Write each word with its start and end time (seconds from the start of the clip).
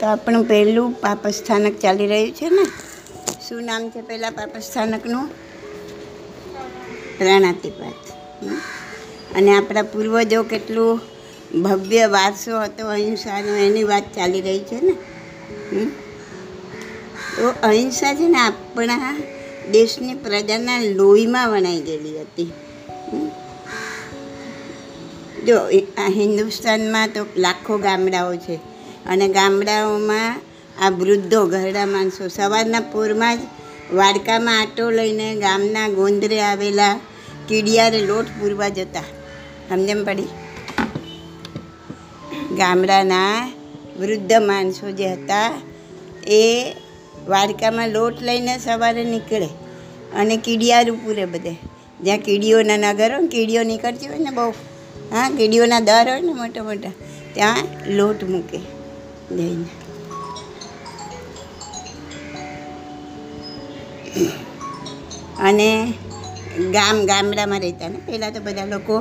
તો 0.00 0.06
આપણું 0.06 0.44
પહેલું 0.44 0.90
પાપસ્થાનક 1.00 1.78
ચાલી 1.78 2.06
રહ્યું 2.06 2.32
છે 2.32 2.48
ને. 2.48 2.64
શું 3.48 3.64
નામ 3.64 3.90
છે 3.90 4.00
પહેલાં 4.00 4.32
પાપસ્થાનકનું 4.32 5.28
પ્રાણાતિપાત. 7.18 7.94
અને 9.36 9.56
આપણા 9.56 9.82
પૂર્વજો 9.82 10.42
કેટલું 10.42 11.00
ભવ્ય 11.62 12.06
વારસો 12.06 12.60
હતો 12.60 12.88
અહિંસાનો 12.88 13.54
એની 13.54 13.84
વાત 13.84 14.02
ચાલી 14.16 14.40
રહી 14.40 14.58
છે 14.58 14.80
ને. 14.80 14.94
તો 17.36 17.54
અહિંસા 17.62 18.14
છે 18.14 18.28
ને 18.28 18.38
આપણા 18.38 19.20
દેશની 19.72 20.14
પ્રજાના 20.14 20.80
લોહીમાં 20.80 21.50
વણાઈ 21.50 21.80
ગયેલી 21.80 22.20
હતી. 22.20 22.52
જો, 25.46 25.56
આ 25.98 26.08
હિન્દુસ્તાનમાં 26.08 27.08
તો 27.08 27.26
લાખો 27.36 27.78
ગામડાઓ 27.78 28.36
છે. 28.36 28.67
અને 29.08 29.28
ગામડાઓમાં 29.28 30.40
આ 30.84 30.90
વૃદ્ધો 30.90 31.46
ઘરડા 31.46 31.86
માણસો 31.86 32.28
સવારના 32.28 32.80
પૂરમાં 32.80 33.36
જ 33.36 33.40
વાડકામાં 33.94 34.60
આટો 34.60 34.90
લઈને 34.90 35.34
ગામના 35.34 35.88
ગોંદરે 35.88 36.40
આવેલા 36.40 37.00
કીડિયારે 37.48 38.00
લોટ 38.00 38.26
પૂરવા 38.40 38.68
જતા. 38.68 39.02
સમજમ 39.68 40.04
પડી? 40.04 40.28
ગામડાના 42.56 43.48
વૃદ્ધ 44.00 44.32
માણસો 44.32 44.90
જે 44.90 45.08
હતા, 45.08 45.50
એ 46.26 46.72
વાડકામાં 47.28 47.88
લોટ 47.88 48.22
લઈને 48.22 48.58
સવારે 48.58 49.04
નીકળે 49.04 49.48
અને 50.16 50.36
કીડિયારું 50.36 51.04
પૂરે 51.04 51.24
બધે. 51.24 51.54
જ્યાં 52.02 52.18
કીડીઓના 52.18 52.76
નગર 52.76 53.12
હોય 53.12 53.28
કીડીઓ 53.28 53.62
નીકળતી 53.62 54.06
હોય 54.06 54.18
ને 54.18 54.30
બહુ, 54.30 54.50
હા 55.12 55.30
કીડીઓના 55.30 55.80
દર 55.80 56.08
હોય 56.08 56.20
ને 56.20 56.32
મોટા 56.32 56.62
મોટા, 56.62 56.90
ત્યાં 57.34 57.56
લોટ 57.86 58.24
મૂકે. 58.24 58.77
જઈને 59.36 59.64
અને 65.38 65.92
ગામ 66.72 67.06
ગામડામાં 67.06 67.60
રહેતા 67.60 67.88
ને. 67.88 67.98
પહેલાં 67.98 68.32
તો 68.32 68.40
બધા 68.40 68.64
લોકો, 68.64 68.98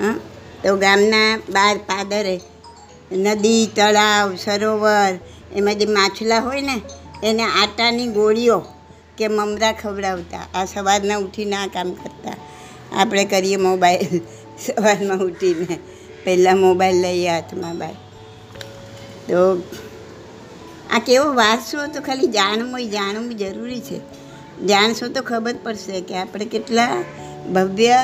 હા, 0.00 0.20
તો 0.64 0.76
ગામના 0.76 1.36
બાર 1.36 1.76
પાદરે, 1.76 2.40
નદી, 3.12 3.66
તળાવ, 3.66 4.36
સરોવર, 4.36 5.18
એમાં 5.56 5.78
જે 5.78 5.86
માછલા 5.86 6.38
હોય 6.38 6.60
ને, 6.60 6.80
એને 7.22 7.42
આટાની 7.42 8.06
ગોળીઓ 8.06 8.58
કે 9.18 9.28
મમરા 9.28 9.72
ખવડાવતા. 9.72 10.60
આ 10.60 10.64
સવારના 10.64 11.16
ઉઠીને 11.16 11.56
આ 11.56 11.66
કામ 11.66 11.92
કરતા. 11.92 12.32
આપણે 12.92 13.24
કરીએ 13.24 13.56
મોબાઈલ. 13.56 14.20
સવારમાં 14.66 15.18
ઉઠીને 15.18 15.78
પહેલાં 16.24 16.58
મોબાઈલ 16.58 17.00
લઈએ 17.00 17.28
હાથમાં 17.28 17.78
બાર. 17.78 18.09
તો 19.30 19.62
આ 20.90 20.98
કેવો 20.98 21.32
વારસો 21.34 21.86
તો 21.86 22.00
ખાલી 22.00 22.26
જાણવું 22.26 22.90
જાણવું 22.90 23.36
જરૂરી 23.36 23.80
છે. 23.80 24.00
જાણશો 24.66 25.08
તો 25.08 25.22
ખબર 25.22 25.54
પડશે 25.62 26.00
કે 26.00 26.16
આપણે 26.18 26.44
કેટલા 26.44 27.04
ભવ્ય 27.52 27.94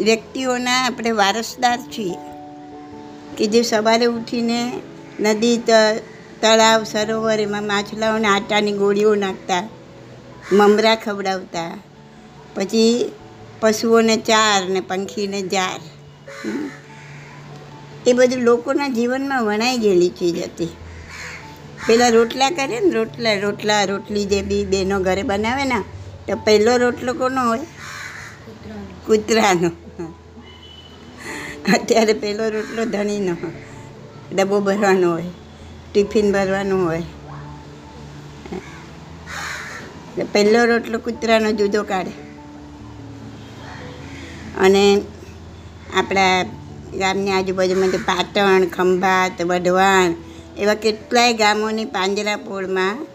વ્યક્તિઓના 0.00 0.86
આપણે 0.86 1.10
વારસદાર 1.10 1.78
છીએ. 1.78 2.16
કે 3.36 3.46
જે 3.46 3.62
સવારે 3.62 4.06
ઉઠીને 4.06 4.72
નદી 5.20 5.56
તળાવ, 6.42 6.84
સરોવર, 6.84 7.40
એમાં 7.40 7.62
માછલાઓને 7.62 8.28
આટાની 8.28 8.72
ગોળીઓ 8.72 9.14
નાખતા, 9.14 9.68
મમરા 10.52 10.94
ખવડાવતા, 10.96 11.78
પછી 12.54 13.12
પશુઓને 13.60 14.16
ચાર 14.16 14.68
ને 14.68 14.80
પંખીને 14.80 15.42
જાર. 15.42 15.80
હમ. 16.44 16.70
એ 18.08 18.12
બધું 18.12 18.42
લોકોના 18.42 18.88
જીવનમાં 18.88 19.44
વણાઈ 19.44 19.78
ગયેલી 19.78 20.08
ચીજ 20.08 20.38
હતી. 20.42 20.68
પેલા 21.86 22.08
રોટલા 22.08 22.50
કરે 22.50 22.80
ને 22.80 22.90
રોટલા 22.90 23.34
રોટલા, 23.34 23.84
રોટલી 23.84 24.24
જે 24.24 24.42
બી 24.42 24.64
બેનો 24.64 25.00
ઘરે 25.00 25.22
બનાવે 25.22 25.64
ને, 25.64 25.78
તો 26.26 26.36
પહેલો 26.36 26.76
રોટલો 26.76 27.12
કોનો 27.14 27.40
હોય? 27.40 27.66
કૂતરાનો. 29.06 29.70
અત્યારે 31.74 32.12
પહેલો 32.12 32.44
રોટલો 32.48 32.84
ધણીનો. 32.84 33.34
ડબ્બો 34.32 34.60
ભરવાનો 34.60 35.10
હોય, 35.10 35.30
ટિફિન 35.92 36.32
ભરવાનું 36.32 36.84
હોય. 36.84 37.02
પહેલો 40.32 40.64
રોટલો 40.64 40.98
કૂતરાનો 40.98 41.52
જુદો 41.52 41.82
કાઢે. 41.82 42.12
અને 44.60 45.02
આપણા 45.94 46.44
ગામની 46.94 47.30
આજુબાજુમાં 47.30 47.90
જે 47.90 47.96
પાટણ, 47.96 48.64
ખંભાત, 48.64 49.42
વઢવાણ 49.42 50.14
એવા 50.58 50.74
કેટલાય 50.74 51.32
ગામોની 51.32 51.84
પાંજરાપોળમાં 51.84 53.06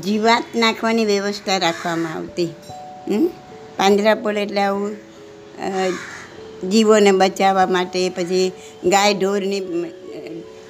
જીવાત 0.00 0.44
નાખવાની 0.54 1.04
વ્યવસ્થા 1.04 1.58
રાખવામાં 1.58 2.14
આવતી. 2.14 2.48
પાંજરાપોળ 3.76 4.36
એટલે 4.36 4.60
આવું 4.60 4.96
જીવોને 6.70 7.12
બચાવવા 7.12 7.66
માટે, 7.66 8.08
પછી 8.08 8.52
ગાય 8.84 9.14
ઢોરની, 9.14 9.60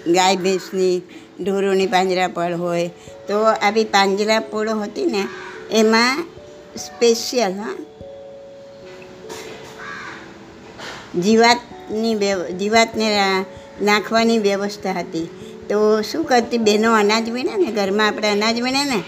ગાય 0.07 0.37
ભેંસની 0.37 1.03
ઢોરોની 1.43 1.87
પાંજરાપોળ 1.87 2.55
હોય. 2.55 2.89
તો 3.29 3.43
આવી 3.43 3.85
પાંજરાપોળો 3.85 4.81
હતી 4.81 5.07
ને, 5.07 5.27
એમાં 5.71 6.25
સ્પેશિયલ, 6.77 7.53
હા 7.53 7.77
જીવાતની 11.93 12.15
બે 12.15 12.53
જીવાતને 12.53 13.09
નાખવાની 13.83 14.39
વ્યવસ્થા 14.39 14.93
હતી. 14.93 15.29
તો 15.71 16.03
શું 16.03 16.25
કરતી 16.25 16.59
બહેનો 16.59 16.93
અનાજ 16.93 17.29
વીણે 17.31 17.57
ને? 17.57 17.73
ઘરમાં 17.73 18.07
આપણે 18.07 18.29
અનાજ 18.29 18.61
વીણે 18.61 18.85
ને? 18.85 19.01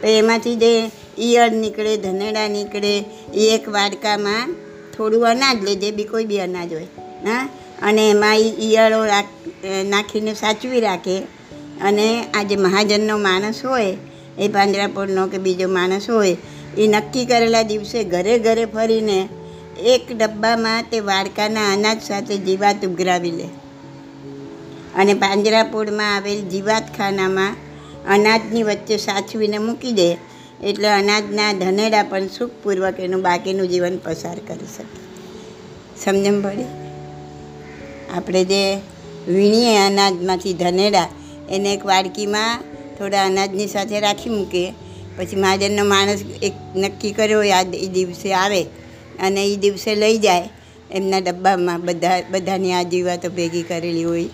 તો 0.00 0.06
એમાંથી 0.08 0.56
જે 0.56 0.72
ઈયળ 1.18 1.52
નીકળે, 1.52 1.96
ધનેડા 1.96 2.48
નીકળે, 2.48 2.94
એ 3.34 3.48
એક 3.54 3.68
વાડકામાં 3.68 4.54
થોડું 4.96 5.26
અનાજ 5.26 5.64
લે, 5.64 5.74
જે 5.74 5.90
બી 5.90 6.04
કોઈ 6.04 6.24
બી 6.24 6.40
અનાજ 6.40 6.72
હોય, 6.72 6.88
હા? 7.24 7.48
અને 7.82 8.10
એમાં 8.10 8.36
એ 8.36 8.48
ઈયળો 8.68 9.04
નાખીને 9.88 10.34
સાચવી 10.34 10.80
રાખે. 10.80 11.18
અને 11.80 12.24
આ 12.34 12.42
જે 12.42 12.56
મહાજનનો 12.56 13.16
માણસ 13.18 13.64
હોય, 13.64 13.96
એ 14.38 14.48
પાંજરાપોળનો 14.48 15.26
કે 15.26 15.38
બીજો 15.38 15.68
માણસ 15.68 16.10
હોય, 16.10 16.36
એ 16.78 16.86
નક્કી 16.86 17.26
કરેલા 17.26 17.62
દિવસે 17.62 18.04
ઘરે 18.04 18.38
ઘરે 18.38 18.64
ફરીને 18.64 19.28
એક 19.84 20.12
ડબ્બામાં 20.12 20.84
તે 20.90 21.00
વાડકાના 21.00 21.72
અનાજ 21.72 22.02
સાથે 22.02 22.36
જીવાત 22.36 22.84
ઉઘરાવી 22.84 23.30
લે. 23.30 23.44
અને 24.94 25.14
પાંજરાપોળમાં 25.14 26.16
આવેલ 26.16 26.48
જીવાતખાનામાં 26.48 27.56
અનાજની 28.08 28.62
વચ્ચે 28.62 28.96
સાચવીને 28.96 29.58
મૂકી 29.58 29.92
દે, 29.92 30.16
એટલે 30.64 30.88
અનાજના 30.88 31.52
ધનેડા 31.52 32.02
પણ 32.02 32.26
સુખપૂર્વક 32.26 33.00
એનું 33.00 33.22
બાકીનું 33.22 33.68
જીવન 33.68 33.98
પસાર 33.98 34.38
કરી 34.38 34.66
શકે. 34.76 35.10
સમજણ 36.04 36.40
પડી? 36.40 36.64
આપણે 38.16 38.44
જે 38.44 38.80
વીણીએ 39.28 39.76
અનાજમાંથી 39.76 40.54
ધનેડા, 40.54 41.08
એને 41.50 41.74
એક 41.74 41.86
વાડકીમાં 41.86 42.60
થોડા 42.98 43.24
અનાજની 43.24 43.66
સાથે 43.66 44.00
રાખી 44.00 44.30
મૂકીએ. 44.30 44.72
પછી 45.16 45.36
મહાજનનો 45.36 45.84
માણસ 45.84 46.24
એક 46.42 46.52
નક્કી 46.76 47.12
કર્યો 47.12 47.38
હોય 47.38 47.50
આ 47.50 47.62
દિવસે 47.62 48.34
આવે. 48.34 48.66
અને 49.20 49.44
એ 49.44 49.56
દિવસે 49.56 49.94
લઈ 49.94 50.18
જાય. 50.18 50.48
એમના 50.90 51.18
ડબ્બામાં 51.18 51.80
બધા, 51.80 52.22
બધાની 52.30 52.72
આ 52.72 52.82
જીવાતો 52.82 53.28
ભેગી 53.28 53.62
કરેલી 53.62 54.04
હોય. 54.04 54.24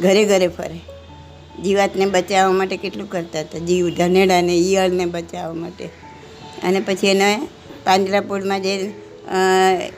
ઘરે 0.00 0.24
ઘરે 0.24 0.48
ફરે. 0.48 0.80
જીવાતને 1.62 2.06
બચાવવા 2.06 2.52
માટે 2.52 2.76
કેટલું 2.76 3.10
કરતા 3.10 3.40
હતા? 3.40 3.58
જીવ 3.58 3.88
ધનેડાને 3.88 4.56
ઈયળને 4.56 5.06
બચાવવા 5.06 5.54
માટે. 5.54 5.84
અને 6.62 6.80
પછી 6.80 7.06
એને 7.06 7.38
પાંજરાપોળમાં 7.84 8.62
જે 8.62 8.92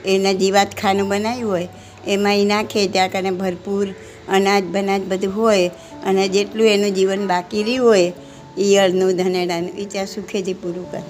એને 0.07 0.35
જીવાત 0.35 0.77
ખાનું 0.77 1.09
બનાવ્યું 1.09 1.51
હોય, 1.51 1.69
એમાં 2.07 2.37
એ 2.37 2.45
નાખે, 2.45 2.89
ત્યાં 2.89 3.09
કને 3.09 3.31
ભરપૂર 3.31 3.89
અનાજ 4.29 4.65
બનાજ 4.65 5.03
બધું 5.03 5.37
હોય 5.37 5.71
અને 6.05 6.29
જેટલું 6.29 6.67
એનું 6.67 6.91
જીવન 6.91 7.27
બાકી 7.27 7.63
રહ્યું 7.63 7.87
હોય, 7.87 8.13
ઈયળનું 8.59 9.17
ધનેડાનું 9.17 9.71
એ 9.71 9.85
ત્યાં 9.85 10.07
સુખેથી 10.07 10.55
પૂરું 10.55 10.91
કરે. 10.91 11.03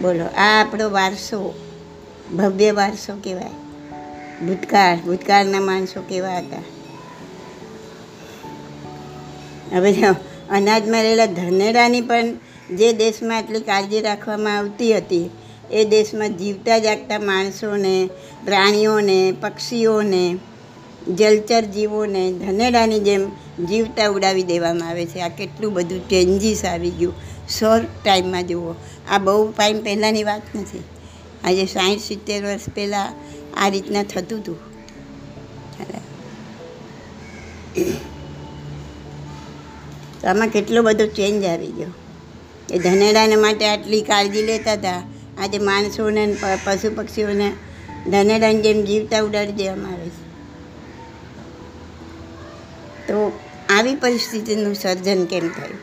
બોલો, 0.00 0.24
આ 0.24 0.64
આપણો 0.64 0.90
વારસો 0.90 1.54
ભવ્ય 2.34 2.72
વારસો 2.72 3.20
કહેવાય. 3.24 4.46
ભૂતકાળ, 4.46 4.96
ભૂતકાળના 4.96 5.60
માણસો 5.60 6.02
કેવા 6.08 6.38
હતા. 6.38 6.56
હવે 9.76 9.94
અનાજમાં 10.50 11.02
રહેલા 11.02 11.26
ધનેડાની 11.26 12.00
પણ 12.00 12.28
જે 12.76 12.92
દેશમાં 12.92 13.38
આટલી 13.38 13.60
કાળજી 13.60 14.00
રાખવામાં 14.00 14.58
આવતી 14.58 14.96
હતી, 14.96 15.30
એ 15.70 15.84
દેશમાં 15.84 16.32
જીવતા 16.32 16.78
જાગતા 16.78 17.18
માણસોને, 17.18 18.08
પ્રાણીઓને, 18.44 19.34
પક્ષીઓને, 19.40 20.38
જલચર 21.08 21.60
જીવોને 21.60 22.32
ધનેડાની 22.32 23.00
જેમ 23.00 23.30
જીવતા 23.66 24.08
ઉડાવી 24.08 24.42
દેવામાં 24.42 24.88
આવે 24.88 25.06
છે. 25.06 25.20
આ 25.20 25.28
કેટલું 25.28 25.72
બધું 25.72 26.08
ચેન્જીસ 26.08 26.64
આવી 26.64 26.90
ગયું. 26.90 27.14
શોર્ટ 27.58 27.86
ટાઈમમાં 28.04 28.46
જુઓ. 28.46 28.74
આ 29.10 29.18
બહુ 29.18 29.52
ટાઈમ 29.52 29.82
પહેલાંની 29.82 30.24
વાત 30.24 30.42
નથી. 30.54 30.82
આજે 31.46 31.64
સાઠ 31.66 31.98
સિત્તેર 31.98 32.44
વર્ષ 32.44 32.68
પહેલાં 32.74 33.14
આ 33.56 33.68
રીતના 33.68 34.02
થતું 34.02 34.38
હતું. 34.38 34.58
આમાં 40.28 40.48
કેટલો 40.48 40.82
બધો 40.82 41.06
ચેન્જ 41.06 41.44
આવી 41.44 41.72
ગયો. 41.72 41.92
એ 42.70 42.78
ધનેડાને 42.78 43.36
માટે 43.36 43.64
આટલી 43.68 44.02
કાળજી 44.02 44.42
લેતા 44.42 44.72
હતા. 44.72 45.02
આજે 45.38 45.58
માણસોને 45.58 46.36
પશુ 46.64 46.88
પક્ષીઓને 46.96 47.48
ધનેડાની 48.10 48.62
જેમ 48.62 48.84
જીવતા 48.84 49.20
ઉડાડી 49.20 49.52
દેવામાં 49.52 49.92
આવે 49.92 50.08
છે 50.08 50.24
તો 53.08 53.38
આવી 53.68 53.94
પરિસ્થિતિનું 53.94 54.74
સર્જન 54.74 55.24
કેમ 55.24 55.48
થયું? 55.48 55.78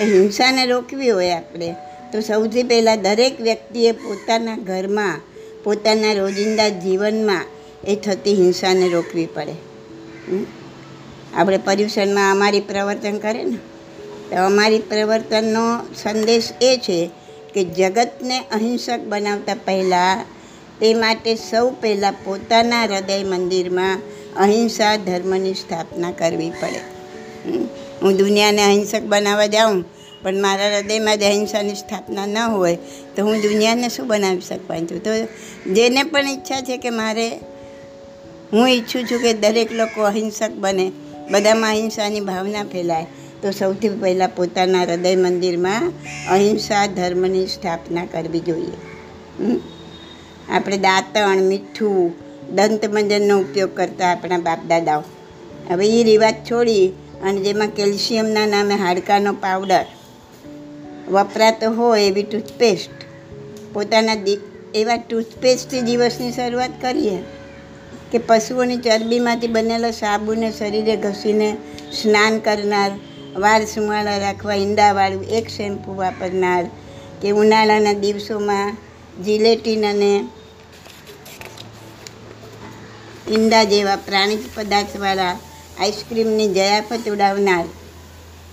એ 0.00 0.04
હિંસાને 0.12 0.66
રોકવી 0.66 1.10
હોય 1.10 1.30
આપણે. 1.30 1.74
તો 2.12 2.20
સૌથી 2.20 2.62
પહેલાં 2.62 3.02
દરેક 3.02 3.40
વ્યક્તિએ 3.40 3.92
પોતાના 3.92 4.56
ઘરમાં, 4.56 5.20
પોતાના 5.64 6.12
રોજિંદા 6.12 6.68
જીવનમાં 6.68 7.44
એ 7.84 7.96
થતી 7.96 8.34
હિંસાને 8.34 8.88
રોકવી 8.88 9.26
પડે? 9.26 9.54
આપણે 11.34 11.58
પર્યુષણમાં 11.58 12.32
અમારી 12.32 12.60
પ્રવર્તન 12.60 13.18
કરે 13.18 13.44
ને? 13.44 13.58
તો 14.30 14.36
અમારી 14.36 14.78
પ્રવર્તનનો 14.78 15.86
સંદેશ 15.94 16.52
એ 16.62 16.76
છે 16.76 17.10
કે 17.54 17.64
જગતને 17.64 18.40
અહિંસક 18.40 19.00
બનાવતા 19.08 19.54
પહેલાં 19.54 20.24
તે 20.80 20.94
માટે 20.94 21.34
સૌ 21.34 21.70
પહેલાં 21.80 22.14
પોતાના 22.24 22.84
હૃદય 22.84 23.24
મંદિરમાં 23.24 23.98
અહિંસા 24.36 24.96
ધર્મની 24.96 25.54
સ્થાપના 25.54 26.10
કરવી 26.10 26.50
પડે. 26.50 26.80
હું 28.02 28.16
દુનિયાને 28.16 28.62
અહિંસક 28.62 29.02
બનાવવા 29.02 29.46
જાઉં 29.46 29.84
પણ 30.26 30.40
મારા 30.42 30.68
હૃદયમાં 30.76 31.18
જ 31.18 31.22
અહિંસાની 31.22 31.74
સ્થાપના 31.74 32.26
ન 32.26 32.38
હોય 32.38 32.78
તો 33.16 33.24
હું 33.24 33.42
દુનિયાને 33.42 33.88
શું 33.88 34.06
બનાવી 34.06 34.40
શકવાની 34.40 34.86
છું? 34.86 35.02
તો 35.02 35.10
જેને 35.72 36.02
પણ 36.02 36.28
ઈચ્છા 36.28 36.60
છે 36.60 36.76
કે 36.76 36.90
મારે, 36.90 37.28
હું 38.52 38.68
ઈચ્છું 38.68 39.04
છું 39.04 39.22
કે 39.22 39.32
દરેક 39.32 39.72
લોકો 39.72 40.02
અહિંસક 40.02 40.50
બને, 40.50 40.92
બધામાં 41.30 41.70
અહિંસાની 41.70 42.20
ભાવના 42.20 42.64
ફેલાય, 42.64 43.06
તો 43.42 43.50
સૌથી 43.50 43.88
પહેલાં 43.88 44.36
પોતાના 44.36 44.82
હૃદય 44.82 45.16
મંદિરમાં 45.16 45.92
અહિંસા 46.30 46.86
ધર્મની 46.86 47.46
સ્થાપના 47.46 48.04
કરવી 48.04 48.40
જોઈએ. 48.40 48.76
આપણે 50.50 50.76
દાંતણ, 50.78 51.42
મીઠું, 51.42 52.14
દંતમંજનનો 52.54 53.38
ઉપયોગ 53.38 53.76
કરતા 53.76 54.12
આપણા 54.12 54.38
બાપ 54.38 54.58
દાદાઓ 54.68 55.02
હવે 55.70 55.86
એ 55.88 56.04
રિવાજ 56.04 56.34
છોડી 56.50 56.88
અને 57.22 57.40
જેમાં 57.40 57.68
કેલ્શિયમના 57.68 58.46
નામે 58.46 58.74
હાડકાનો 58.74 59.32
પાવડર 59.32 59.84
વપરાતો 61.12 61.72
હોય 61.72 62.02
એવી 62.02 62.22
ટૂથપેસ્ટ 62.22 62.96
પોતાના 63.72 64.14
દી 64.16 64.40
એવા 64.74 64.96
ટૂથપેસ્ટથી 64.96 65.82
દિવસની 65.82 66.32
શરૂઆત 66.32 66.74
કરીએ 66.80 67.18
કે 68.12 68.18
પશુઓની 68.18 68.76
ચરબીમાંથી 68.76 69.48
બનેલો 69.48 69.90
સાબુને 69.92 70.48
શરીરે 70.52 70.96
ઘસીને 70.96 71.48
સ્નાન 71.92 72.40
કરનાર, 72.40 72.92
વાળ 73.40 73.64
સુંવાળા 73.64 74.18
રાખવા 74.18 74.54
ઈંડાવાળું 74.54 75.30
એક 75.30 75.48
શેમ્પૂ 75.48 75.96
વાપરનાર 75.96 76.64
કે 77.22 77.28
ઉનાળાના 77.32 77.92
દિવસોમાં 77.94 78.76
જિલેટીન 79.24 79.84
અને 79.84 80.12
ઈંડા 83.30 83.64
જેવા 83.64 83.96
પ્રાણી 83.96 84.52
પદાર્થવાળા 84.54 85.34
આઈસ્ક્રીમની 85.80 86.48
જયાફત 86.48 87.10
ઉડાવનાર. 87.14 87.66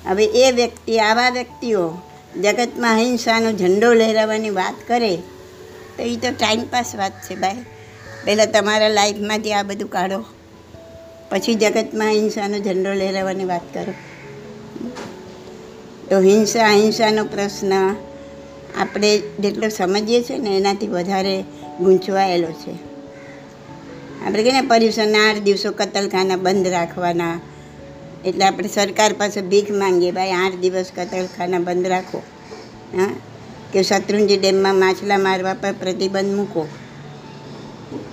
હવે 0.05 0.25
એ 0.25 0.51
વ્યક્તિ, 0.51 0.99
આવા 0.99 1.29
વ્યક્તિઓ 1.29 1.83
જગતમાં 2.41 2.95
અહિંસાનો 2.95 3.51
ઝંડો 3.51 3.93
લહેરાવવાની 3.93 4.49
વાત 4.49 4.75
કરે, 4.87 5.15
તો 5.97 6.03
એ 6.03 6.15
તો 6.15 6.31
ટાઈમપાસ 6.31 6.95
વાત 6.95 7.11
છે 7.11 7.35
ભાઈ. 7.35 7.65
પહેલાં 8.25 8.51
તમારા 8.51 8.87
લાઈફમાંથી 8.87 9.53
આ 9.53 9.63
બધું 9.63 9.89
કાઢો. 9.89 10.25
પછી 11.29 11.55
જગતમાં 11.55 12.07
અહિંસાનો 12.07 12.57
ઝંડો 12.57 12.93
લહેરાવવાની 12.93 13.43
વાત 13.43 13.73
કરો. 13.73 13.93
તો 16.09 16.19
હિંસા, 16.19 16.65
અહિંસાનો 16.65 17.25
પ્રશ્ન 17.25 17.73
આપણે 18.77 19.17
જેટલો 19.17 19.69
સમજીએ 19.69 20.23
છીએ 20.23 20.37
ને 20.37 20.57
એનાથી 20.57 20.87
વધારે 20.87 21.43
ગૂંચવાયેલો 21.79 22.47
છે. 22.47 22.93
આપણે 24.25 24.43
કહીએ 24.43 24.53
ને 24.53 24.61
પર્યુષણના 24.61 25.29
આઠ 25.29 25.39
દિવસો 25.39 25.71
કતલખાના 25.71 26.35
બંધ 26.35 26.67
રાખવાના 26.67 27.39
એટલે 28.25 28.45
આપણે 28.45 28.67
સરકાર 28.67 29.13
પાસે 29.13 29.41
ભીખ 29.41 29.71
માંગીએ, 29.71 30.11
ભાઈ, 30.11 30.31
આઠ 30.31 30.55
દિવસ 30.55 30.91
કતલખાના 30.95 31.59
બંધ 31.59 31.87
રાખો. 31.87 32.17
હા? 32.97 33.09
કે 33.73 33.83
શત્રુંજી 33.83 34.37
ડેમમાં 34.37 34.75
માછલા 34.75 35.17
મારવા 35.17 35.53
પર 35.53 35.71
પ્રતિબંધ 35.71 36.35
મૂકો. 36.35 36.67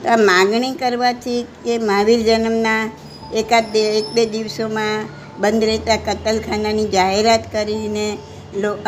તો 0.03 0.09
આ 0.09 0.17
માગણી 0.17 0.73
કરવાથી 0.73 1.43
કે 1.65 1.79
મહાવીર 1.79 2.21
જન્મના 2.21 2.91
એકાદ 3.35 3.77
એક 3.77 4.05
બે 4.15 4.27
દિવસોમાં 4.27 5.05
બંધ 5.41 5.65
રહેતા 5.65 5.97
કતલખાનાની 5.97 6.89
જાહેરાત 6.89 7.53
કરીને 7.53 8.19
લો 8.57 8.79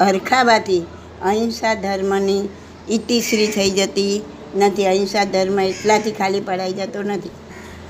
હરખાવાથી 0.00 0.82
અહિંસા 1.24 1.74
ધર્મની 1.74 2.48
ઇતિશ્રી 2.88 3.46
થઈ 3.46 3.70
જતી 3.70 4.22
નથી. 4.56 4.86
અહિંસા 4.86 5.24
ધર્મ 5.24 5.60
એટલાથી 5.60 6.10
ખાલી 6.10 6.40
પડાઈ 6.40 6.72
જતો 6.72 7.02
નથી 7.02 7.30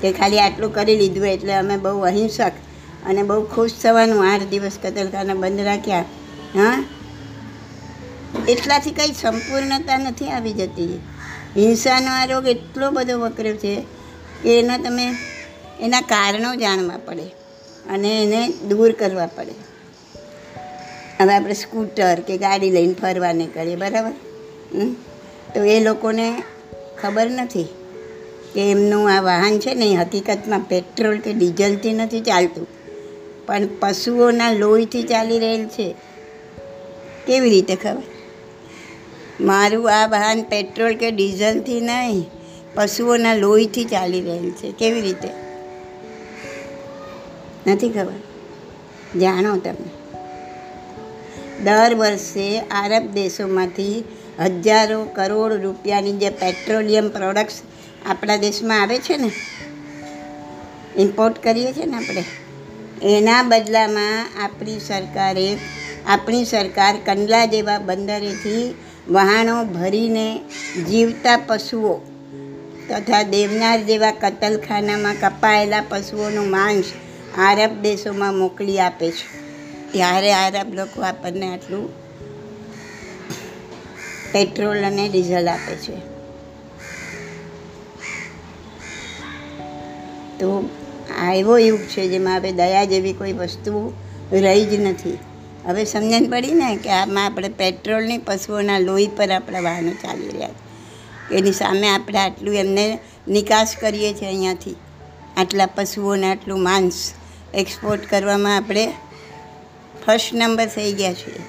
કે 0.01 0.11
ખાલી 0.11 0.39
આટલું 0.39 0.73
કરી 0.73 0.97
લીધું 0.97 1.27
એટલે 1.27 1.53
અમે 1.53 1.77
બહુ 1.77 1.99
અહિંસક 2.01 2.51
અને 3.05 3.23
બહુ 3.23 3.45
ખુશ 3.45 3.71
થવાનું 3.83 4.33
આઠ 4.33 4.43
દિવસ 4.43 4.77
કતલખાના 4.83 5.33
બંધ 5.33 5.59
રાખ્યા. 5.59 5.99
હા? 6.55 6.85
એટલાથી 8.47 8.91
કંઈ 8.91 9.11
સંપૂર્ણતા 9.11 9.97
નથી 9.97 10.27
આવી 10.27 10.53
જતી. 10.53 10.99
હિંસાનો 11.57 12.11
આ 12.11 12.25
રોગ 12.25 12.47
એટલો 12.47 12.91
બધો 12.91 13.19
વકર્યો 13.19 13.55
છે 13.55 13.85
કે 14.43 14.59
એના 14.59 14.77
તમે 14.77 15.15
એના 15.79 16.01
કારણો 16.01 16.55
જાણવા 16.55 16.97
પડે 16.97 17.23
અને 17.89 18.23
એને 18.23 18.47
દૂર 18.47 18.91
કરવા 18.91 19.25
પડે. 19.25 19.53
હવે 21.19 21.33
આપણે 21.33 21.53
સ્કૂટર 21.53 22.19
કે 22.19 22.37
ગાડી 22.37 22.69
લઈને 22.69 22.93
ફરવા 22.93 23.33
નીકળીએ, 23.33 23.75
બરાબર? 23.75 24.11
તો 25.55 25.63
એ 25.63 25.79
લોકોને 25.79 26.43
ખબર 27.01 27.29
નથી 27.29 27.63
કે 28.53 28.71
એમનું 28.71 29.17
આ 29.17 29.21
વાહન 29.21 29.59
છે 29.59 29.73
ને 29.73 29.85
એ 29.85 29.95
હકીકતમાં 29.95 30.59
પેટ્રોલ 30.59 31.19
કે 31.19 31.33
ડીઝલથી 31.33 31.93
નથી 31.93 32.21
ચાલતું. 32.21 32.80
પણ 33.51 33.67
પશુઓના 33.79 34.51
લોહીથી 34.51 35.03
ચાલી 35.03 35.39
રહેલ 35.39 35.65
છે. 35.65 35.95
કેવી 37.27 37.49
રીતે 37.49 37.75
ખબર? 37.75 38.03
મારું 39.41 39.91
આ 39.93 40.07
વાહન 40.07 40.43
પેટ્રોલ 40.43 40.95
કે 40.95 41.11
ડીઝલથી 41.11 41.81
નહીં, 41.81 42.25
પશુઓના 42.75 43.33
લોહીથી 43.33 43.83
ચાલી 43.83 44.21
રહેલ 44.21 44.51
છે. 44.51 44.71
કેવી 44.71 45.01
રીતે? 45.01 45.29
નથી 47.67 47.89
ખબર. 47.89 48.13
જાણો 49.19 49.57
તમે. 49.57 49.89
દર 51.63 51.95
વર્ષે 51.95 52.59
આરબ 52.59 53.11
દેશોમાંથી 53.11 54.03
હજારો 54.39 55.03
કરોડ 55.03 55.53
રૂપિયાની 55.53 56.13
જે 56.13 56.29
પેટ્રોલિયમ 56.29 57.09
પ્રોડક્ટ્સ 57.09 57.61
આપણા 58.05 58.35
દેશમાં 58.35 58.81
આવે 58.81 58.97
છે 58.97 59.17
ને, 59.17 59.31
ઇમ્પોર્ટ 61.01 61.43
કરીએ 61.43 61.73
છીએ 61.73 61.85
ને 61.85 61.97
આપણે? 61.97 62.23
એના 63.01 63.43
બદલામાં 63.43 64.43
આપણી 64.43 64.79
સરકારે 64.79 65.57
આપણી 66.05 66.45
સરકાર 66.45 66.97
કંડલા 67.05 67.45
જેવા 67.45 67.77
બંદરેથી 67.77 68.75
વહાણો 69.07 69.63
ભરીને 69.63 70.39
જીવતા 70.89 71.37
પશુઓ 71.37 72.01
તથા 72.89 73.23
દેવનાર 73.23 73.83
જેવા 73.83 74.11
કતલખાનામાં 74.11 75.13
કપાયેલા 75.13 75.83
પશુઓનું 75.89 76.49
માંસ 76.49 76.83
આરબ 77.37 77.81
દેશોમાં 77.81 78.35
મોકલી 78.35 78.79
આપે 78.79 79.11
છે. 79.11 79.41
ત્યારે 79.91 80.33
આરબ 80.33 80.73
લોકો 80.73 81.01
આપણને 81.01 81.53
આટલું 81.53 81.89
પેટ્રોલ 84.31 84.85
અને 84.85 85.09
ડીઝલ 85.09 85.47
આપે 85.47 85.75
છે. 85.75 85.95
તો 90.39 90.69
આ 91.11 91.33
એવો 91.33 91.57
યુગ 91.57 91.79
છે 91.79 92.07
જેમાં 92.07 92.37
હવે 92.37 92.51
દયા 92.51 92.83
જેવી 92.83 93.13
કોઈ 93.13 93.33
વસ્તુ 93.33 93.93
રહી 94.31 94.65
જ 94.65 94.79
નથી. 94.79 95.17
હવે 95.65 95.85
સમજણ 95.85 96.29
પડી 96.29 96.51
ને 96.51 96.75
કે 96.75 96.89
આમાં 96.89 97.25
આપણે 97.25 97.49
પેટ્રોલની 97.49 98.17
પશુઓના 98.17 98.79
લોહી 98.79 99.07
પર 99.07 99.31
આપણા 99.31 99.59
વાહનો 99.59 99.91
ચાલી 99.91 100.27
રહ્યા 100.27 100.49
છે. 100.49 100.71
એની 101.35 101.51
સામે 101.51 101.89
આપણે 101.89 102.17
આટલું 102.17 102.55
એમને 102.55 102.99
નિકાસ 103.27 103.75
કરીએ 103.81 104.13
છીએ 104.13 104.27
અહીંયાથી. 104.27 104.75
આટલા 105.37 105.65
પશુઓને 105.65 106.31
આટલું 106.31 106.63
માંસ 106.63 107.13
એક્સપોર્ટ 107.53 108.09
કરવામાં 108.09 108.55
આપણે 108.55 108.93
ફર્સ્ટ 110.05 110.33
નંબર 110.33 110.65
થઈ 110.65 110.93
ગયા 110.93 111.13
છીએ 111.13 111.39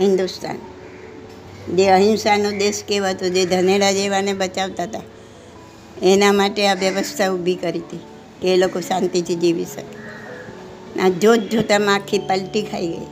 હિન્દુસ્તાન. 0.00 0.56
જે 1.76 1.88
અહિંસાનો 1.88 2.50
દેશ 2.50 2.82
કહેવાતો, 2.88 3.28
જે 3.28 3.46
ધનેડા 3.46 3.92
જેવાને 3.92 4.32
બચાવતા 4.32 4.82
હતા. 4.82 5.00
એના 6.02 6.32
માટે 6.32 6.68
આ 6.68 6.74
વ્યવસ્થા 6.74 7.28
ઊભી 7.28 7.54
કરી 7.54 7.78
હતી. 7.78 8.00
કે 8.42 8.54
એ 8.54 8.56
લોકો 8.56 8.80
શાંતિથી 8.80 9.36
જીવી 9.36 9.64
શકે. 9.64 9.84
આ 11.02 11.10
જોત 11.22 11.40
જોતામાં 11.50 11.94
આખી 11.94 12.22
પલટી 12.28 12.62
ખાઈ 12.62 12.88
ગઈ. 12.88 13.06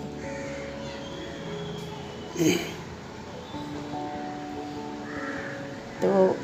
તો 6.03 6.37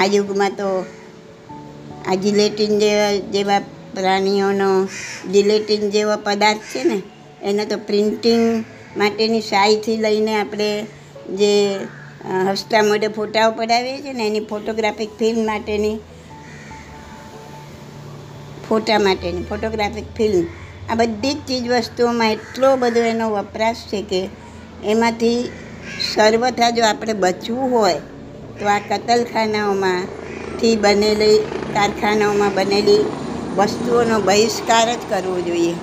આ 0.00 0.06
યુગમાં 0.06 0.50
તો 0.50 0.86
આ 2.06 2.14
જિલેટિન 2.14 2.78
જેવા 2.78 3.12
જેવા 3.32 3.60
પ્રાણીઓનો 3.94 4.88
જિલેટિન 5.32 5.90
જેવો 5.90 6.16
પદાર્થ 6.24 6.72
છે 6.72 6.84
ને, 6.84 7.02
એને 7.42 7.66
તો 7.66 7.76
પ્રિન્ટિંગ 7.88 8.64
માટેની 8.96 9.40
શાહીથી 9.40 9.96
લઈને 9.96 10.34
આપણે 10.34 10.86
જે 11.36 11.78
હસતા 12.50 12.82
મોઢે 12.82 13.08
ફોટાઓ 13.08 13.50
પડાવીએ 13.50 14.02
છીએ 14.02 14.12
ને, 14.12 14.26
એની 14.26 14.40
ફોટોગ્રાફિક 14.40 15.10
ફિલ્મ 15.18 15.46
માટેની 15.46 15.98
ફોટા 18.68 18.98
માટેની 18.98 19.42
ફોટોગ્રાફિક 19.42 20.04
ફિલ્મ 20.16 20.46
આ 20.90 20.94
બધી 20.94 21.34
જ 21.34 21.36
ચીજ 21.48 21.68
વસ્તુઓમાં 21.68 22.32
એટલો 22.32 22.76
બધો 22.76 23.00
એનો 23.00 23.30
વપરાશ 23.30 23.76
છે 23.76 24.02
કે 24.02 24.28
એમાંથી 24.84 25.50
સર્વથા 26.14 26.70
જો 26.70 26.84
આપણે 26.84 27.12
બચવું 27.12 27.70
હોય, 27.70 27.94
તો 28.58 28.66
આ 28.66 28.78
કતલખાનાઓમાંથી 28.78 30.76
બનેલી, 30.76 31.38
કારખાનાઓમાં 31.74 32.54
બનેલી 32.54 33.04
વસ્તુઓનો 33.56 34.20
બહિષ્કાર 34.20 34.94
જ 34.94 34.98
કરવો 35.08 35.40
જોઈએ. 35.40 35.74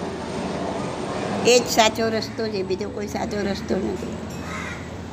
એ 1.48 1.60
જ 1.60 1.64
સાચો 1.72 2.10
રસ્તો 2.10 2.48
છે, 2.48 2.64
બીજો 2.64 2.90
કોઈ 2.90 3.08
સાચો 3.08 3.38
રસ્તો 3.52 3.76
નથી. 3.76 4.18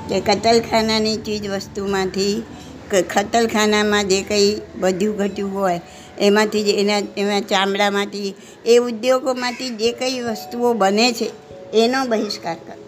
કે 0.08 0.20
કતલખાનાની 0.20 1.16
ચીજ 1.16 1.48
વસ્તુમાંથી 1.48 2.42
કતલખાનામાં 2.90 4.08
જે 4.08 4.22
કંઈ 4.22 4.60
વધ્યું 4.80 5.16
ઘટ્યું 5.16 5.60
હોય 5.60 5.80
એમાંથી 6.20 6.64
જ 6.64 6.68
એના 6.68 6.98
એના 7.16 7.40
ચામડામાંથી 7.40 8.34
એ 8.66 8.78
ઉદ્યોગોમાંથી 8.78 9.70
જે 9.70 9.92
કંઈ 9.92 10.20
વસ્તુઓ 10.20 10.72
બને 10.72 11.12
છે, 11.12 11.30
એનો 11.74 12.04
બહિષ્કાર 12.04 12.54
કરો. 12.54 12.84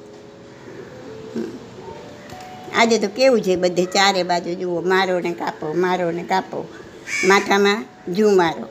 આજે 2.76 2.98
તો 2.98 3.08
કેવું 3.08 3.40
છે 3.40 3.56
બધે 3.56 3.84
ચારે 3.84 4.22
બાજુ 4.22 4.54
જુઓ 4.54 4.80
મારો 4.80 5.20
ને 5.20 5.32
કાપો 5.32 5.72
મારો 5.72 6.10
ને 6.10 6.22
કાપો, 6.22 6.68
માથામાં 7.24 7.84
જૂ 8.14 8.30
મારો, 8.30 8.66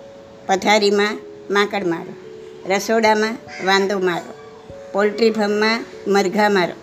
પથારીમાં 0.47 1.19
માકડ 1.51 1.85
મારો, 1.85 2.13
રસોડામાં 2.69 3.37
વાંદો 3.65 3.99
મારો, 3.99 4.33
પોલ્ટ્રી 4.93 5.31
ફાર્મમાં 5.31 5.85
મરઘા 6.07 6.49
મારો, 6.49 6.73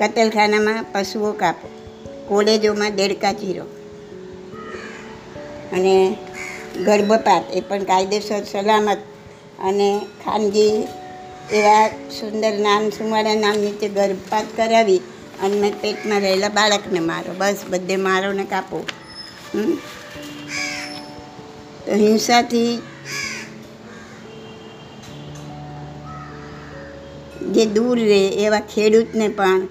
કતલખાનામાં 0.00 0.84
પશુઓ 0.92 1.32
કાપો, 1.32 1.68
કોલેજોમાં 2.28 2.96
દેડકા 2.96 3.32
ચીરો. 3.32 3.64
અને 5.72 6.16
ગર્ભપાત, 6.82 7.44
એ 7.52 7.60
પણ 7.60 7.84
કાયદેસર 7.84 8.42
સલામત 8.44 9.00
અને 9.64 9.88
ખાનગી 10.24 10.74
એવા 11.52 11.88
સુંદર 12.10 12.54
નામ 12.58 12.90
સુમારા 12.90 13.34
નામ 13.34 13.56
નીચે 13.56 13.88
ગર્ભપાત 13.88 14.46
કરાવી 14.56 15.00
અને 15.42 15.56
મેં 15.60 15.74
પેટમાં 15.80 16.20
રહેલા 16.20 16.48
બાળકને 16.48 17.00
મારો 17.00 17.32
બસ, 17.38 17.60
બધે 17.70 17.96
મારો 17.96 18.32
ને 18.32 18.44
કાપો? 18.44 18.78
તો 21.84 21.92
હિંસાથી 21.94 22.72
જે 27.52 27.64
દૂર 27.66 27.96
રહે 28.02 28.20
એવા 28.44 28.60
ખેડૂતને 28.74 29.26
પણ 29.28 29.62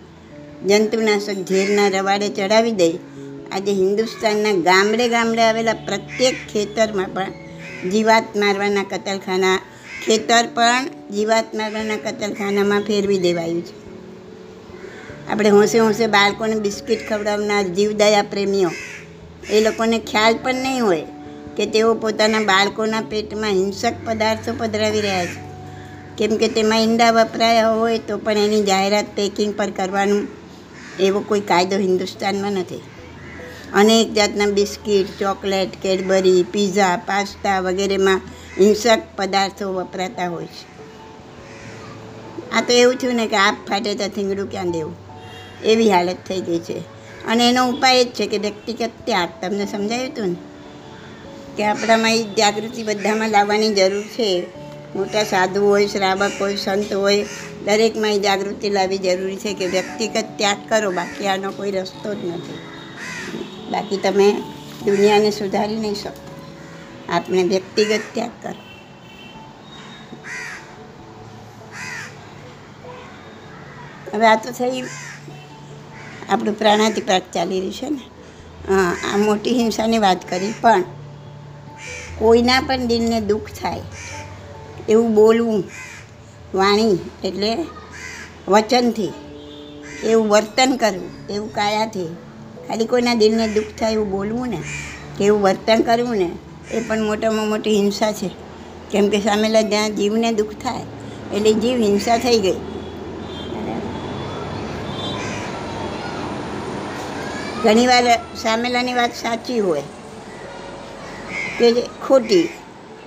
જંતુનાશક 0.67 1.39
ઝેરના 1.47 1.89
રવાડે 1.89 2.27
ચડાવી 2.29 2.71
દઈ 2.71 2.95
આજે 3.51 3.73
હિન્દુસ્તાનના 3.73 4.51
ગામડે 4.67 5.05
ગામડે 5.09 5.41
આવેલા 5.45 5.79
પ્રત્યેક 5.87 6.37
ખેતરમાં 6.51 7.09
પણ 7.15 7.31
જીવાત 7.91 8.27
મારવાના 8.35 8.83
કતલખાના, 8.83 9.57
ખેતર 10.03 10.45
પણ 10.55 10.85
જીવાત 11.15 11.49
મારવાના 11.53 11.97
કતલખાનામાં 11.97 12.83
ફેરવી 12.83 13.17
દેવાયું 13.19 13.63
છે. 13.63 13.73
આપણે 15.29 15.49
હોંશે 15.49 15.79
હોંશે 15.79 16.07
બાળકોને 16.07 16.55
બિસ્કિટ 16.59 17.01
ખવડાવનાર 17.09 17.65
જીવદયા 17.79 18.29
પ્રેમીઓ, 18.33 18.71
એ 19.49 19.59
લોકોને 19.61 19.99
ખ્યાલ 20.11 20.39
પણ 20.43 20.63
નહીં 20.65 20.83
હોય 20.83 21.07
કે 21.57 21.65
તેઓ 21.65 21.91
પોતાના 21.95 22.43
બાળકોના 22.43 23.03
પેટમાં 23.11 23.59
હિંસક 23.61 23.99
પદાર્થો 24.05 24.55
પધરાવી 24.61 25.03
રહ્યા 25.07 25.25
છે. 25.25 25.39
કેમ 26.17 26.37
કે 26.37 26.51
તેમાં 26.55 26.85
ઈંડા 26.85 27.11
વપરાયા 27.11 27.75
હોય 27.81 27.99
તો 28.07 28.19
પણ 28.25 28.47
એની 28.47 28.63
જાહેરાત 28.63 29.11
પેકિંગ 29.15 29.53
પર 29.59 29.69
કરવાનું 29.71 30.23
એવો 30.99 31.19
કોઈ 31.29 31.45
કાયદો 31.51 31.83
હિન્દુસ્તાનમાં 31.87 32.59
નથી. 32.63 32.83
અનેક 33.73 34.13
જાતના 34.13 34.45
biscuit, 34.45 35.19
chocolate, 35.19 35.81
Cadbury, 35.81 36.43
pizza, 36.43 36.97
pasta 36.97 37.59
વગેરેમાં 37.59 38.21
હિંસક 38.59 39.01
પદાર્થો 39.15 39.73
વપરાતા 39.73 40.27
હોય 40.27 40.45
છે. 40.45 40.71
આ 42.51 42.61
તો 42.61 42.73
એવું 42.73 42.95
થયું 42.95 43.15
ને 43.15 43.27
કે 43.27 43.35
આપ 43.35 43.57
ફાટે 43.69 43.95
તો 43.95 44.07
થીંગડું 44.07 44.51
ક્યાં 44.51 44.71
દેવું? 44.71 44.95
એવી 45.65 45.91
હાલત 45.91 46.17
થઈ 46.27 46.41
ગઈ 46.41 46.59
છે. 46.59 46.79
અને 47.25 47.49
એનો 47.49 47.69
ઉપાય 47.69 48.05
જ 48.05 48.07
છે 48.07 48.27
કે 48.27 48.37
વ્યક્તિગત 48.37 48.91
ત્યાગ. 49.05 49.29
તમને 49.41 49.65
સમજાયું 49.65 50.07
હતું 50.07 50.27
ને? 50.27 50.35
કે 51.57 51.65
આપણામાં 51.65 52.15
એ 52.15 52.23
જાગૃતિ 52.23 52.83
બધામાં 52.83 53.29
લાવવાની 53.29 53.73
જરૂર 53.73 54.03
છે. 54.03 54.45
મોટા 54.95 55.23
સાધુ 55.23 55.65
હોય, 55.65 55.87
શ્રાવક 55.87 56.31
હોય, 56.41 56.55
સંત 56.55 56.93
હોય, 56.93 57.25
દરેકમાં 57.65 58.13
એ 58.13 58.19
જાગૃતિ 58.19 58.69
લાવવી 58.69 58.97
જરૂરી 58.97 59.35
છે 59.35 59.53
કે 59.53 59.65
વ્યક્તિગત 59.65 60.25
ત્યાગ 60.35 60.57
કરો. 60.69 60.91
બાકી 60.91 61.27
આનો 61.27 61.51
કોઈ 61.51 61.71
રસ્તો 61.71 62.13
જ 62.13 62.25
નથી. 62.25 62.70
બાકી 63.71 63.99
તમે 64.05 64.27
દુનિયાને 64.85 65.31
સુધારી 65.31 65.79
નહીં 65.83 65.95
શકો. 65.95 66.21
આપણે 67.09 67.43
વ્યક્તિગત 67.43 68.03
ત્યાગ 68.13 68.33
કરો. 68.41 68.59
હવે 74.13 74.25
આ 74.27 74.39
તો 74.45 74.51
થઈ 74.51 74.81
આપણું 76.29 76.57
પ્રાણાતિપાત 76.61 77.25
ચાલી 77.33 77.59
રહ્યું 77.59 77.77
છે 77.79 77.89
ને. 77.89 78.03
આ 78.71 79.17
મોટી 79.17 79.53
હિંસાની 79.53 80.01
વાત 80.05 80.21
કરી, 80.29 80.53
પણ 80.61 80.83
કોઈના 82.19 82.61
પણ 82.67 82.87
દિલને 82.87 83.19
દુઃખ 83.21 83.51
થાય, 83.61 83.85
એવું 84.89 85.15
બોલવું, 85.15 85.63
વાણી 86.53 86.97
એટલે 87.23 87.51
વચનથી, 88.47 89.13
એવું 90.03 90.27
વર્તન 90.29 90.71
કરવું, 90.75 91.11
એવું 91.29 91.49
કાયાથી 91.53 92.11
ખાલી 92.71 92.87
કોઈના 92.87 93.15
દિલને 93.15 93.47
દુઃખ 93.47 93.71
થાય 93.79 93.93
એવું 93.93 94.09
બોલવું 94.09 94.47
ને, 94.47 94.59
કે 95.17 95.25
એવું 95.25 95.41
વર્તન 95.41 95.81
કરવું 95.81 96.17
ને, 96.17 96.27
એ 96.71 96.79
પણ 96.79 97.01
મોટામાં 97.03 97.49
મોટી 97.49 97.73
હિંસા 97.75 98.11
છે. 98.11 98.29
કેમ 98.91 99.09
કે 99.09 99.19
સામેલા 99.19 99.61
જ્યાં 99.61 99.95
જીવને 99.95 100.29
દુઃખ 100.31 100.53
થાય, 100.63 100.85
એટલે 101.33 101.53
જીવ 101.53 101.81
હિંસા 101.81 102.17
થઈ 102.17 102.39
ગઈ. 102.39 102.59
ઘણીવાર 107.63 108.07
સામેલાની 108.35 108.93
વાત 108.93 109.13
સાચી 109.15 109.59
હોય 109.59 109.83
કે 111.59 111.73
ખોટી, 112.07 112.47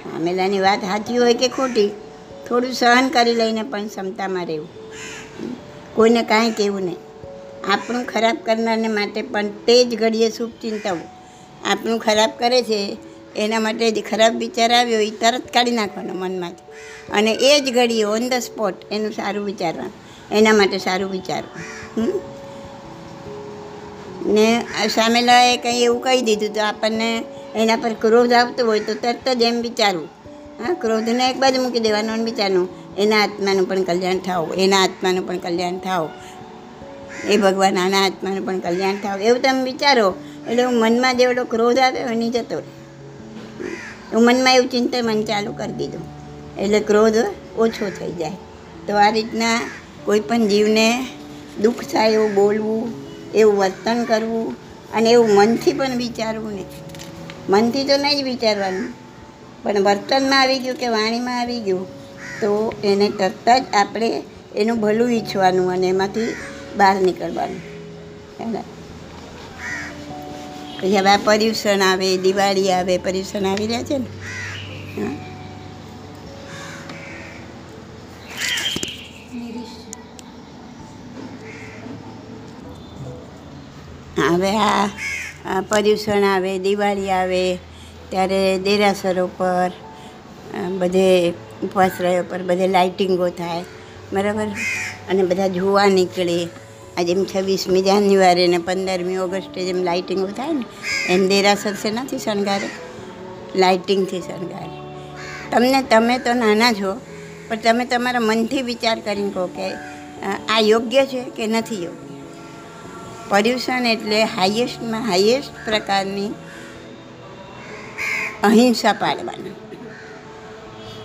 સામેલાની 0.05 0.61
વાત 0.61 0.81
સાચી 0.81 1.19
હોય 1.19 1.35
કે 1.35 1.49
ખોટી, 1.49 1.89
થોડું 2.49 2.73
સહન 2.73 3.09
કરી 3.09 3.35
લઈને 3.35 3.63
પણ 3.63 3.89
ક્ષમતામાં 3.89 4.47
રહેવું. 4.47 4.69
કોઈને 5.95 6.23
કાંઈ 6.23 6.51
કહેવું 6.51 6.83
નહીં. 6.83 7.01
આપણું 7.69 8.05
ખરાબ 8.05 8.37
કરનારને 8.47 8.89
માટે 8.89 9.23
પણ 9.23 9.49
તે 9.67 9.85
જ 9.85 9.97
ઘડીએ 9.97 10.31
શુભ 10.31 10.55
ચિંતાવું 10.63 11.09
આપણું 11.71 11.99
ખરાબ 11.99 12.31
કરે 12.39 12.63
છે, 12.63 12.97
એના 13.37 13.61
માટે 13.61 13.91
જે 13.91 14.01
ખરાબ 14.01 14.39
વિચાર 14.39 14.71
આવ્યો 14.73 15.01
એ 15.01 15.11
તરત 15.11 15.53
કાઢી 15.55 15.71
નાખવાનો 15.71 16.15
મનમાંથી. 16.15 16.65
અને 17.13 17.33
એ 17.41 17.61
જ 17.61 17.75
ઘડીએ 17.75 18.05
ઓન 18.05 18.29
ધ 18.29 18.33
સ્પોટ 18.33 18.75
એનું 18.93 19.13
સારું 19.13 19.45
વિચારવાનું. 19.45 19.93
એના 20.33 20.53
માટે 20.53 20.79
સારું 20.79 21.11
વિચારવું? 21.11 22.13
ને 24.27 24.65
સામેલાએ 24.89 25.57
કંઈ 25.57 25.83
એવું 25.83 26.03
કહી 26.03 26.23
દીધું 26.23 26.55
તો 26.55 26.61
આપણને 26.61 27.25
એના 27.55 27.77
પર 27.77 27.93
ક્રોધ 27.93 28.33
આવતો 28.33 28.67
હોય 28.67 28.81
તો 28.81 28.95
તરત 28.95 29.29
જ 29.29 29.43
એમ 29.43 29.61
વિચારવું. 29.61 30.09
હા, 30.61 30.75
ક્રોધને 30.75 31.31
એક 31.31 31.37
બાજુ 31.37 31.63
મૂકી 31.63 31.81
દેવાનો 31.81 32.13
અને 32.13 32.25
વિચારનું 32.25 32.69
એના 32.97 33.23
આત્માનું 33.23 33.69
પણ 33.69 33.83
કલ્યાણ 33.83 34.19
થાવ 34.19 34.55
એના 34.55 34.83
આત્માનું 34.83 35.27
પણ 35.29 35.39
કલ્યાણ 35.39 35.79
થાવ 35.79 36.11
એ 37.29 37.37
ભગવાન 37.37 37.79
આના 37.79 38.05
આત્માનું 38.05 38.47
પણ 38.47 38.59
કલ્યાણ 38.59 38.97
થાવ. 38.97 39.23
એવું 39.23 39.43
તમે 39.43 39.63
વિચારો. 39.63 40.09
એટલે 40.49 40.63
હું 40.65 40.77
મનમાં 40.81 41.17
જેવડો 41.17 41.45
ક્રોધ 41.45 41.79
આવ્યો 41.79 42.09
એની 42.09 42.31
જતો 42.31 42.59
હું 44.13 44.25
મનમાં 44.25 44.55
એવું 44.55 44.69
ચિંતન 44.69 45.07
મન 45.07 45.25
ચાલુ 45.25 45.53
કરી 45.53 45.73
દીધું. 45.73 46.05
એટલે 46.59 46.81
ક્રોધ 46.81 47.19
ઓછો 47.59 47.87
થઈ 47.99 48.13
જાય. 48.13 48.37
તો 48.87 48.93
આ 48.97 49.11
રીતના 49.11 49.59
કોઈ 50.05 50.21
પણ 50.21 50.47
જીવને 50.47 50.87
દુઃખ 51.63 51.83
થાય 51.93 52.13
એવું 52.13 52.35
બોલવું, 52.35 52.83
એવું 53.35 53.57
વર્તન 53.57 54.05
કરવું 54.05 54.57
અને 54.95 55.11
એવું 55.11 55.31
મનથી 55.31 55.73
પણ 55.73 55.97
વિચારવું 55.97 56.53
નહીં. 56.53 56.71
મનથી 57.49 57.85
તો 57.85 57.97
નહીં 57.97 58.19
જ 58.19 58.23
વિચારવાનું. 58.23 58.89
પણ 59.63 59.83
વર્તનમાં 59.83 60.41
આવી 60.41 60.59
ગયું 60.59 60.77
કે 60.77 60.89
વાણીમાં 60.89 61.41
આવી 61.41 61.61
ગયું, 61.61 61.87
તો 62.41 62.51
એને 62.85 63.09
તરત 63.11 63.49
જ 63.49 63.75
આપણે 63.75 64.23
એનું 64.57 64.81
ભલું 64.81 65.13
ઈચ્છવાનું 65.13 65.73
અને 65.73 65.87
એમાંથી 65.89 66.29
બહાર 66.77 66.97
નીકળવાનું. 67.01 67.61
બરાબર? 68.39 68.63
પછી 70.81 70.97
હવે 70.99 71.11
આ 71.11 71.17
પર્યુષણ 71.25 71.83
આવે, 71.83 72.17
દિવાળી 72.17 72.73
આવે, 72.73 72.99
પર્યુષણ 72.99 73.47
આવી 73.47 73.67
રહ્યા 73.67 73.83
છે 73.83 73.99
ને? 73.99 74.07
હવે 84.29 84.53
આ 84.57 85.61
પર્યુષણ 85.61 86.25
આવે, 86.25 86.59
દિવાળી 86.59 87.11
આવે, 87.11 87.59
ત્યારે 88.11 88.59
દેરાસરો 88.59 89.27
પર 89.27 89.71
બધે 90.79 91.07
ઉપવાસ 91.63 91.91
રહ્યો 92.01 92.25
પર 92.31 92.43
બધે 92.43 92.69
લાઇટિંગો 92.69 93.29
થાય, 93.29 93.65
બરાબર? 94.13 94.47
અને 95.11 95.23
બધા 95.23 95.49
જોવા 95.49 95.87
નીકળે. 95.87 96.49
આ 96.99 97.03
જેમ 97.03 97.25
છવ્વીસમી 97.25 97.83
જાન્યુઆરી 97.83 98.49
ને 98.49 98.59
પંદરમી 98.59 99.19
ઓગસ્ટે 99.19 99.61
જેમ 99.65 99.83
લાઇટિંગો 99.83 100.27
થાય 100.27 100.53
ને, 100.53 100.65
એમ 101.09 101.29
દેરાસર 101.29 101.75
છે 101.75 101.91
નથી 101.91 102.19
શણગારે? 102.19 102.69
લાઇટિંગથી 103.57 104.21
શણગારે. 104.21 104.71
તમને, 105.51 105.83
તમે 105.83 106.19
તો 106.19 106.35
નાના 106.35 106.73
છો, 106.73 107.01
પણ 107.49 107.57
તમે 107.57 107.85
તમારા 107.85 108.21
મનથી 108.21 108.63
વિચાર 108.63 109.01
કરીને 109.01 109.31
કહો 109.31 109.47
કે 109.47 109.67
આ 110.49 110.61
યોગ્ય 110.61 111.07
છે 111.07 111.23
કે 111.37 111.47
નથી 111.47 111.83
યોગ્ય? 111.85 112.01
પર્યુષણ 113.29 113.87
એટલે 113.87 114.25
હાઈએસ્ટમાં 114.25 115.05
હાઈએસ્ટ 115.09 115.53
પ્રકારની 115.65 116.31
અહિંસા 118.43 118.93
પાડવાના. 118.93 119.55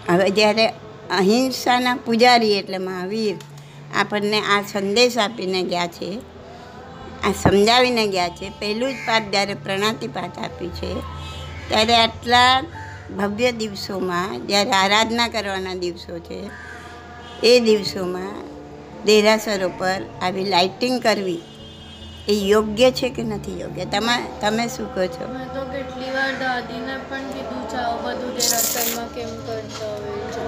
હવે 0.10 0.29
જ્યારે 0.29 0.65
અહિંસાના 1.12 1.96
પૂજારી 2.05 2.53
એટલે 2.53 2.77
મહાવીર 2.77 3.36
આપણને 3.93 4.41
આ 4.41 4.62
સંદેશ 4.62 5.17
આપીને 5.17 5.63
ગયા 5.63 5.88
છે, 5.88 6.19
આ 7.24 7.31
સમજાવીને 7.31 8.08
ગયા 8.08 8.27
છે. 8.27 8.50
પહેલું 8.50 8.93
જ 8.93 8.96
પાઠ 9.08 9.31
જ્યારે 9.31 9.53
પ્રણાતિ 9.53 10.08
પાઠ 10.08 10.39
આપ્યું 10.39 10.74
છે, 10.74 10.93
ત્યારે 11.69 11.96
આટલા 11.96 12.63
ભવ્ય 13.17 13.51
દિવસોમાં, 13.51 14.48
જ્યારે 14.48 14.72
આરાધના 14.72 15.27
કરવાના 15.27 15.74
દિવસો 15.74 16.19
છે, 16.19 16.41
એ 17.43 17.60
દિવસોમાં 17.60 18.34
દેરાસરો 19.05 19.69
પર 19.69 20.01
આવી 20.22 20.43
લાઇટિંગ 20.43 21.01
કરવી 21.01 21.41
એ 22.29 22.33
યોગ્ય 22.33 22.91
છે 22.91 23.09
કે 23.09 23.24
નથી 23.24 23.59
યોગ્ય? 23.59 23.86
તમે 23.86 24.15
તમે 24.41 24.67
શું 24.67 24.95
કહો 24.95 25.07
છો? 25.07 25.27
મેં 25.27 25.48
તો 25.53 25.62
કેટલી 25.62 26.12
વાર 26.12 26.31
દાદીને 26.39 26.98
પણ 27.09 27.31
કીધું 27.31 27.69
છે 27.69 27.75
આવું 27.75 28.03
બધું 28.03 28.36
દેરાસરમાં 28.36 29.09
કેમ 29.13 29.29
કરતા 29.45 29.95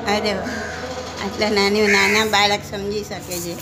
હોય 0.05 0.17
અરે 0.17 0.31
આટલા 1.23 1.49
નાની 1.49 1.87
નાના 1.87 2.25
બાળક 2.25 2.59
સમજી 2.71 3.03
શકે 3.03 3.37
છે 3.39 3.55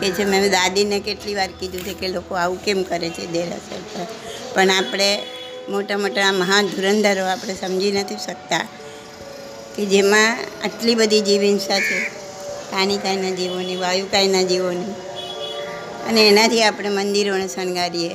કે 0.00 0.10
જે 0.10 0.24
મેં 0.24 0.50
દાદીને 0.50 1.00
કેટલી 1.00 1.34
વાર 1.34 1.48
કીધું 1.60 1.80
છે 1.80 1.94
કે 1.94 2.08
લોકો 2.08 2.34
આવું 2.34 2.64
કેમ 2.64 2.82
કરે 2.82 3.10
છે 3.10 3.26
દેરાસર 3.26 3.82
પર. 3.94 4.06
પણ 4.54 4.70
આપણે 4.70 5.22
મોટા 5.68 5.98
મોટા 5.98 6.32
મહાન 6.32 6.66
ધુરંધરો 6.66 7.24
આપણે 7.24 7.54
સમજી 7.54 7.92
નથી 7.92 8.16
શકતા 8.16 8.66
કે 9.76 9.86
જેમાં 9.86 10.38
આટલી 10.64 10.94
બધી 10.94 11.20
જીવહિંસા 11.20 11.80
છે. 11.80 11.98
પાણીકાયના 12.70 13.30
જીવોની 13.30 13.76
વાયુકાયના 13.76 14.42
જીવોની. 14.42 15.09
અને 16.10 16.28
એનાથી 16.28 16.62
આપણે 16.62 16.88
મંદિરોને 16.88 17.48
શણગારીએ. 17.48 18.14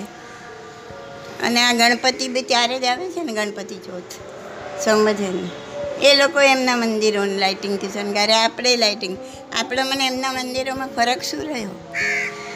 અને 1.44 1.62
આ 1.62 1.74
ગણપતિ 1.74 2.28
બી 2.28 2.42
ત્યારે 2.42 2.80
જ 2.80 2.84
આવે 2.84 3.10
છે 3.10 3.24
ને 3.24 3.34
ગણપતિ 3.34 3.76
ચોથ 3.76 4.12
સંવધની 4.84 5.50
એ 6.02 6.16
લોકો 6.16 6.42
એમના 6.42 6.76
મંદિરોને 6.76 7.38
લાઇટિંગથી 7.38 7.88
શણગારે, 7.88 8.34
આપણે 8.34 8.76
લાઇટિંગ. 8.76 9.18
આપણે 9.60 9.84
મને 9.84 10.08
એમના 10.08 10.32
મંદિરોમાં 10.32 10.88
ફરક 10.88 11.22
શું 11.24 11.44
રહ્યો? 11.44 11.70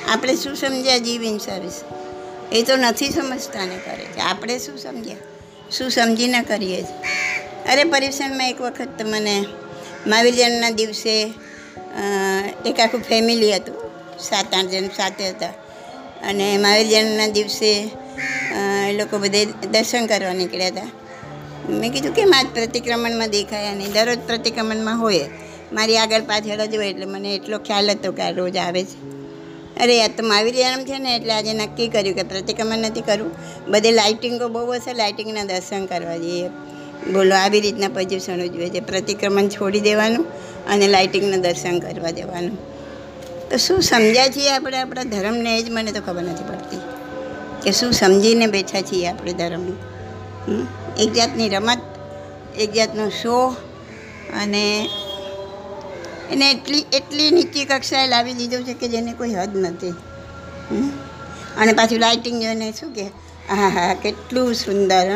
આપણે 0.10 0.36
શું 0.36 0.56
સમજ્યા 0.56 0.98
જીવ 0.98 1.22
વિશે 1.22 2.58
એ 2.58 2.64
તો 2.64 2.76
નથી 2.76 3.10
સમજતા 3.10 3.66
ને 3.66 3.80
કરે 3.86 4.06
છે 4.06 4.20
આપણે 4.20 4.60
શું 4.60 4.78
સમજ્યા? 4.78 5.16
શું 5.72 5.90
સમજીને 5.90 6.42
કરીએ 6.42 6.82
છીએ 6.84 7.72
અરે 7.72 7.84
પર્યુષણમાં 7.84 8.50
એક 8.50 8.62
વખત 8.62 9.02
મને 9.06 9.46
મહાવીર 10.08 10.36
જન્મના 10.36 10.70
દિવસે 10.70 11.34
એક 12.66 12.80
આખું 12.80 13.02
ફેમિલી 13.02 13.56
હતું. 13.56 13.89
સાત 14.20 14.54
આઠ 14.54 14.66
જણ 14.66 14.88
સાથે 14.88 15.30
હતા. 15.30 15.48
અને 16.24 16.58
મહાવીર 16.58 16.88
જન્મના 16.88 17.28
દિવસે 17.28 17.92
એ 18.90 18.94
લોકો 18.94 19.18
બધે 19.18 19.46
દર્શન 19.46 20.06
કરવા 20.06 20.34
નીકળ્યા 20.34 20.68
હતા. 20.68 20.90
મેં 21.70 21.92
કીધું, 21.92 22.14
કેમ 22.14 22.34
આજ 22.36 22.48
પ્રતિક્રમણમાં 22.54 23.30
દેખાયા 23.30 23.74
નહીં? 23.74 23.92
દરરોજ 23.92 24.20
પ્રતિક્રમણમાં 24.20 25.00
હોય. 25.00 25.30
મારી 25.74 25.98
આગળ 25.98 26.22
પાછળ 26.22 26.66
જ 26.66 26.76
હોય 26.76 26.90
એટલે 26.90 27.06
મને 27.06 27.36
એટલો 27.36 27.58
ખ્યાલ 27.58 27.92
હતો 27.92 28.12
કે 28.12 28.22
આ 28.22 28.30
રોજ 28.30 28.58
આવે 28.58 28.84
છે. 28.84 29.20
અરે, 29.80 30.04
આ 30.04 30.08
તો 30.08 30.24
મહાવીર 30.24 30.56
જન્મ 30.56 30.86
છે 30.86 31.00
ને 31.00 31.16
એટલે 31.16 31.34
આજે 31.34 31.54
નક્કી 31.54 31.88
કર્યું 31.88 32.16
કે 32.16 32.24
પ્રતિક્રમણ 32.24 32.78
નથી 32.78 33.02
કરવું. 33.02 33.32
બધે 33.68 33.92
લાઇટિંગો 33.92 34.48
બહુ 34.48 34.74
હશે, 34.74 34.94
લાઇટિંગના 34.94 35.44
દર્શન 35.44 35.86
કરવા 35.86 36.18
જઈએ. 36.18 36.48
બોલો, 37.14 37.36
આવી 37.36 37.62
રીતના 37.62 37.88
પોઝિશન 37.88 38.42
ઉજવે 38.42 38.70
છે. 38.70 38.80
પ્રતિક્રમણ 38.80 39.48
છોડી 39.48 39.80
દેવાનું 39.80 40.26
અને 40.68 40.88
લાઇટિંગના 40.88 41.38
દર્શન 41.38 41.80
કરવા 41.80 42.10
જવાનું 42.10 42.79
તો 43.50 43.58
શું 43.58 43.82
સમજ્યા 43.82 44.30
છીએ 44.30 44.50
આપણે? 44.52 44.78
આપણા 44.80 45.06
ધર્મને 45.06 45.52
એ 45.58 45.64
જ 45.64 45.70
મને 45.70 45.92
તો 45.92 46.02
ખબર 46.02 46.24
નથી 46.24 46.48
પડતી 46.50 46.82
કે 47.64 47.70
શું 47.72 47.92
સમજીને 47.94 48.46
બેઠા 48.48 48.84
છીએ 48.84 49.06
આપણે 49.10 49.34
ધર્મને? 49.34 49.74
એક 50.98 51.10
જાતની 51.14 51.50
રમત, 51.50 51.82
એક 52.56 52.70
જાતનો 52.74 53.06
શો 53.12 53.36
અને 54.34 54.64
એને 56.32 56.46
એટલી 56.52 56.84
એટલી 56.92 57.30
નીચી 57.32 57.66
કક્ષાએ 57.66 58.08
લાવી 58.08 58.38
દીધો 58.40 58.60
છે 58.64 58.74
કે 58.74 58.88
જેને 58.88 59.12
કોઈ 59.14 59.36
હદ 59.36 59.54
નથી. 59.64 59.96
અને 61.60 61.72
પાછું 61.74 62.00
લાઇટિંગ 62.00 62.38
જોઈને 62.44 62.68
શું 62.74 62.92
કે 62.94 63.06
હા 63.50 63.70
હા, 63.70 63.94
કેટલું 63.96 64.54
સુંદર 64.56 65.08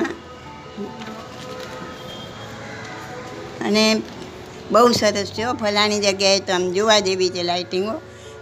અને 3.62 3.84
બહુ 4.72 4.88
સરસ 4.94 5.30
છે 5.32 5.44
ફલાણી 5.62 6.02
જગ્યાએ 6.02 6.40
તો 6.40 6.52
આમ 6.54 6.66
જોવા 6.72 7.00
જેવી 7.00 7.30
છે 7.30 7.44
લાઇટિંગો 7.44 7.96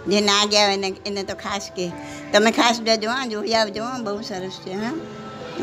જે 0.08 0.20
ના 0.20 0.44
ગયા 0.44 0.64
હોય 0.64 0.74
એને 0.74 0.92
એને 1.06 1.22
તો 1.22 1.34
ખાસ 1.34 1.70
કે 1.76 1.90
તમે 2.32 2.50
ખાસ 2.50 2.80
જજો 2.80 3.10
હા 3.10 3.26
જોઈ 3.26 3.52
આવજો 3.52 3.84
બહુ 4.04 4.22
સરસ 4.22 4.50
છે, 4.50 4.72
હા. 4.72 4.90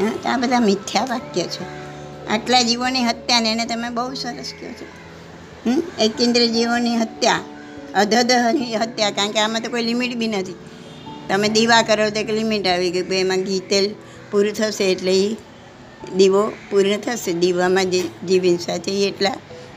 હા, 0.01 0.11
તો 0.23 0.29
આ 0.29 0.37
બધા 0.37 0.59
મિથ્યા 0.59 1.05
વાક્ય 1.05 1.43
છે. 1.43 1.63
આટલા 2.27 2.61
જીવોની 2.61 3.03
હત્યા 3.03 3.39
ને 3.39 3.51
એને 3.51 3.65
તમે 3.65 3.89
બહુ 3.89 4.13
સરસ 4.13 4.53
કહો 4.61 4.71
છો. 4.71 4.85
હમ? 5.69 5.81
એકેન્દ્રિય 5.99 6.47
જીવોની 6.47 6.97
હત્યા, 6.97 7.39
અધધની 7.95 8.75
હત્યા, 8.75 9.11
કારણ 9.11 9.31
કે 9.31 9.39
આમાં 9.39 9.61
તો 9.61 9.69
કોઈ 9.69 9.81
લિમિટ 9.81 10.17
બી 10.17 10.27
નથી. 10.27 10.55
તમે 11.29 11.49
દીવા 11.49 11.81
કરો 11.81 12.09
તો 12.09 12.19
એક 12.19 12.29
લિમિટ 12.29 12.67
આવી 12.67 12.91
ગઈ 12.91 13.01
ભાઈ 13.01 13.17
એમાં 13.17 13.41
ઘી, 13.41 13.59
તેલ 13.59 13.95
પૂરું 14.31 14.53
થશે 14.53 14.83
એટલે 14.83 15.23
એ 15.23 15.35
દીવો 16.17 16.51
પૂર્ણ 16.71 16.97
થશે. 16.97 17.33
દીવામાં 17.33 17.89
જે 17.89 17.99
જીવ 17.99 18.43
હિંસા 18.43 18.77
છે 18.77 18.91
એટલા 18.91 19.33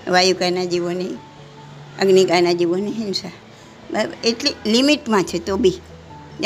વાયુકાના 0.09 0.65
જીવોની, 0.65 1.17
અગ્નિકાના 2.01 2.53
જીવોની 2.53 2.93
હિંસા. 2.93 3.31
એટલી 4.25 4.55
લિમિટમાં 4.67 5.25
છે 5.25 5.39
તો 5.39 5.57
બી. 5.57 5.81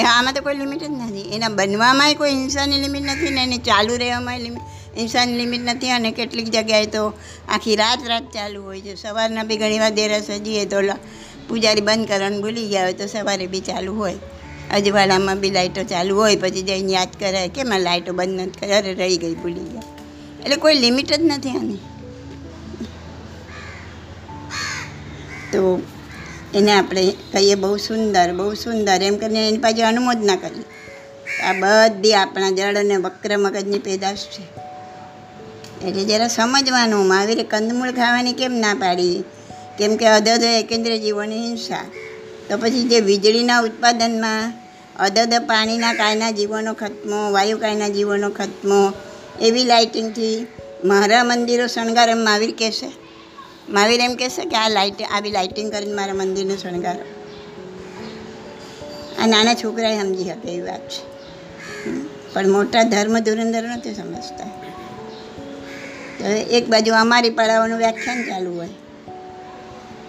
આમાં 0.03 0.35
તો 0.35 0.43
કોઈ 0.43 0.55
લિમિટ 0.55 0.83
જ 0.83 0.91
નથી. 0.91 1.27
એના 1.35 1.49
બનવામાંય 1.49 2.15
કોઈ 2.15 2.33
હિંસાની 2.33 2.81
લિમિટ 2.81 3.03
નથી 3.03 3.31
ને 3.31 3.43
એને 3.43 3.59
ચાલુ 3.59 3.97
રહેવામાં 3.97 4.41
લિમિટ 4.41 4.99
હિંસાની 4.99 5.37
લિમિટ 5.37 5.61
નથી 5.61 5.91
અને 5.91 6.11
કેટલીક 6.11 6.49
જગ્યાએ 6.49 6.87
તો 6.87 7.03
આખી 7.49 7.77
રાત 7.77 8.01
રાત 8.09 8.27
ચાલુ 8.35 8.63
હોય 8.63 8.81
છે. 8.81 8.95
સવારના 8.95 9.43
બી 9.43 9.57
ઘણીવાર 9.57 9.91
દેરાસર 9.91 10.39
જઈએ 10.39 10.65
તો 10.65 10.81
પૂજારી 11.49 11.81
બંધ 11.81 12.09
કરવાનું 12.09 12.41
ભૂલી 12.43 12.69
ગયા 12.69 12.83
હોય 12.83 12.93
તો 12.93 13.07
સવારે 13.07 13.47
બી 13.47 13.61
ચાલુ 13.61 13.95
હોય. 13.95 14.17
અજવાળામાં 14.75 15.41
બી 15.41 15.51
લાઇટો 15.51 15.83
ચાલુ 15.83 16.17
હોય, 16.17 16.37
પછી 16.37 16.63
જઈને 16.63 16.93
યાદ 16.93 17.13
કરે 17.21 17.49
કેમ 17.49 17.73
આ 17.73 17.79
લાઇટો 17.79 18.13
બંધ 18.13 18.41
નથી 18.41 18.61
કરે 18.61 18.75
અરે 18.75 18.95
રહી 18.95 19.17
ગઈ 19.17 19.35
ભૂલી 19.35 19.67
ગયા. 19.73 19.83
એટલે 20.41 20.57
કોઈ 20.57 20.75
લિમિટ 20.75 21.13
જ 21.13 21.23
નથી 21.23 21.51
આની. 21.51 21.79
તો 25.53 25.83
એને 26.57 26.73
આપણે 26.73 27.13
કહીએ 27.33 27.55
બહુ 27.55 27.77
સુંદર 27.77 28.33
બહુ 28.33 28.55
સુંદર. 28.55 29.03
એમ 29.03 29.17
કરીને 29.17 29.49
એની 29.49 29.59
પાછળ 29.59 29.85
અનુમોદના 29.85 30.37
કરીએ 30.37 30.65
આ 31.43 31.53
બધી 31.53 32.15
આપણા 32.15 32.51
જળ 32.51 32.77
અને 32.77 32.97
વક્ર 32.97 33.37
મગજની 33.37 33.79
પેદાશ 33.79 34.17
છે. 34.17 34.67
એટલે 35.89 36.05
જરા 36.05 36.29
સમજવાનું, 36.29 37.07
મહાવીરે 37.07 37.43
કંદમૂળ 37.43 37.93
ખાવાની 37.93 38.33
કેમ 38.33 38.53
ના 38.53 38.75
પાડી? 38.75 39.25
કેમ 39.79 39.97
કે 39.97 40.07
અધધ 40.07 40.43
એકેન્દ્રિય 40.43 40.99
જીવોની 40.99 41.37
હિંસા. 41.37 41.85
તો 42.49 42.59
પછી 42.59 42.89
જે 42.89 43.01
વીજળીના 43.01 43.61
ઉત્પાદનમાં 43.61 44.53
અધધ 45.01 45.35
પાણીના 45.47 45.93
કાયના 45.93 46.31
જીવોનો 46.31 46.73
ખતમો, 46.75 47.33
વાયુ 47.33 47.59
કાયના 47.59 47.89
જીવોનો 47.89 48.31
ખતમો, 48.31 48.93
એવી 49.41 49.65
લાઇટિંગથી 49.65 50.47
મારા 50.85 51.25
મંદિરો 51.25 51.67
શણગાર 51.67 52.09
એમ 52.09 52.19
મહાવીર 52.19 52.55
કહેશે 52.59 53.06
મહાવીર 53.69 54.01
એમ 54.01 54.15
કહેશે 54.15 54.45
કે 54.45 54.57
આ 54.57 54.69
લાઇટ 54.69 55.03
આવી 55.03 55.31
લાઇટિંગ 55.31 55.73
કરીને 55.73 55.95
મારા 55.95 56.15
મંદિરને 56.15 56.57
શણગારો. 56.57 57.05
આ 59.23 59.27
નાના 59.27 59.55
છોકરાએ 59.55 60.01
સમજી 60.01 60.25
શકે 60.25 60.49
એવી 60.49 60.63
વાત 60.63 60.89
છે. 60.89 61.17
પણ 62.35 62.49
મોટા 62.49 62.83
ધર્મ 62.83 63.19
ધુરંધર 63.19 63.63
નથી 63.63 63.95
સમજતા. 63.95 64.47
તો 66.19 66.25
એક 66.27 66.69
બાજુ 66.69 66.95
અમારી 66.95 67.31
પડાવવાનું 67.31 67.79
વ્યાખ્યાન 67.79 68.23
ચાલુ 68.23 68.55
હોય. 68.55 68.69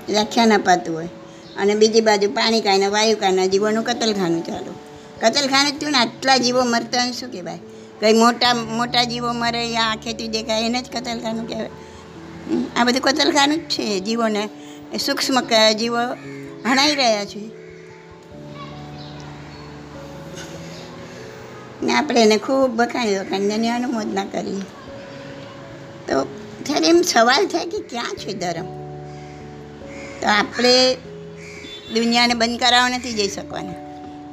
વ્યાખ્યાન 0.10 0.54
અપાતું 0.54 0.96
હોય. 0.96 1.10
અને 1.58 1.76
બીજી 1.76 2.02
બાજુ 2.02 2.30
પાણી 2.30 2.62
કાયના, 2.62 2.90
વાયુ 2.90 3.18
કાયના, 3.18 3.46
જીવોનું 3.46 3.84
કતલખાનું 3.84 4.46
ચાલુ. 4.46 4.74
કતલખાનું 5.22 5.80
થયું 5.80 5.92
ને 5.92 5.98
આટલા 5.98 6.38
જીવો 6.38 6.64
મરતા 6.64 7.12
શું 7.12 7.32
કહેવાય? 7.32 7.60
કંઈ 8.00 8.14
મોટા 8.14 8.54
મોટા 8.54 9.04
જીવો 9.04 9.34
મરે, 9.34 9.68
યા 9.68 9.82
આંખેથી 9.82 10.28
દેખાય, 10.28 10.66
એને 10.66 10.82
જ 10.82 10.86
કતલખાનું 10.90 11.48
કહેવાય. 11.48 11.70
આ 12.76 12.84
બધું 12.84 13.02
કતલખાનું 13.02 13.58
જ 13.58 13.62
છે 13.62 14.00
જીવોને. 14.00 14.50
સૂક્ષ્મ 15.06 15.40
જીવો 15.80 15.98
હણાઈ 16.66 16.96
રહ્યા 16.96 17.26
છે. 17.26 17.52
ને 21.84 21.94
આપણે 21.94 22.22
એને 22.22 22.38
ખૂબ 22.38 22.82
વખાણી 22.82 23.12
એની 23.54 23.70
અનુમોદના 23.70 24.26
કરીએ 24.26 24.62
તો 26.08 26.24
ત્યારે 26.64 26.88
એમ 26.88 27.02
સવાલ 27.02 27.48
થાય 27.48 27.66
કે 27.66 27.80
ક્યાં 27.80 28.16
છે 28.18 28.34
ધર્મ? 28.34 28.66
તો 30.22 30.28
આપણે 30.28 30.96
દુનિયાને 31.94 32.34
બંધ 32.34 32.60
કરાવવા 32.60 32.90
નથી 32.90 33.14
જઈ 33.14 33.28
શકવાના. 33.28 33.74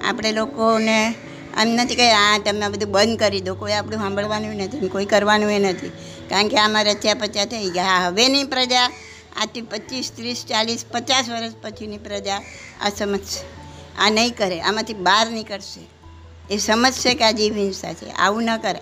આપણે 0.09 0.33
લોકોને 0.33 1.14
એમ 1.62 1.68
નથી 1.68 1.94
કે, 1.94 2.11
આ 2.11 2.38
તમે 2.38 2.68
બધું 2.68 2.90
બંધ 2.90 3.18
કરી 3.18 3.40
દો, 3.40 3.55
કોઈ 3.55 3.72
આપણું 3.72 4.00
સાંભળવાનું 4.00 4.57
નથી, 4.57 4.88
કોઈ 4.88 5.05
કરવાનું 5.05 5.53
એ 5.53 5.59
નથી. 5.59 5.92
કારણ 6.28 6.48
કે 6.48 6.56
આમાં 6.56 6.84
રચ્યા 6.84 7.14
પચ્યા 7.14 7.44
થઈ 7.44 7.70
ગયા. 7.70 7.84
આ 7.84 8.08
હવેની 8.08 8.44
પ્રજા, 8.44 8.90
આથી 9.37 9.60
પચીસ, 9.60 10.12
ત્રીસ, 10.16 10.44
ચાલીસ, 10.48 10.84
પચાસ 10.92 11.28
વર્ષ 11.28 11.52
પછીની 11.62 11.98
પ્રજા 11.98 12.42
આ 12.80 12.88
સમજશે. 12.88 13.42
આ 13.98 14.10
નહીં 14.10 14.37
કરે, 14.37 14.60
આમાંથી 14.60 14.94
બહાર 14.94 15.30
નીકળશે. 15.30 15.80
એ 16.54 16.58
સમજશે 16.58 17.14
કે 17.14 17.24
આ 17.24 17.30
જીવ 17.30 17.54
હિંસા 17.54 17.92
છે. 17.92 18.10
આવું 18.10 18.42
ન 18.42 18.56
કરે. 18.56 18.80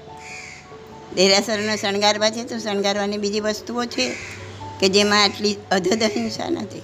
દેરાસરનો 1.14 1.76
શણગારવા 1.76 2.30
છે 2.30 2.44
તો 2.44 2.58
શણગારવાની 2.58 3.18
બીજી 3.18 3.40
વસ્તુઓ 3.40 3.84
છે 3.84 4.14
કે 4.80 4.88
જેમાં 4.88 5.24
આટલી 5.24 5.56
અધધ 5.70 6.02
હિંસા 6.02 6.48
નથી. 6.48 6.78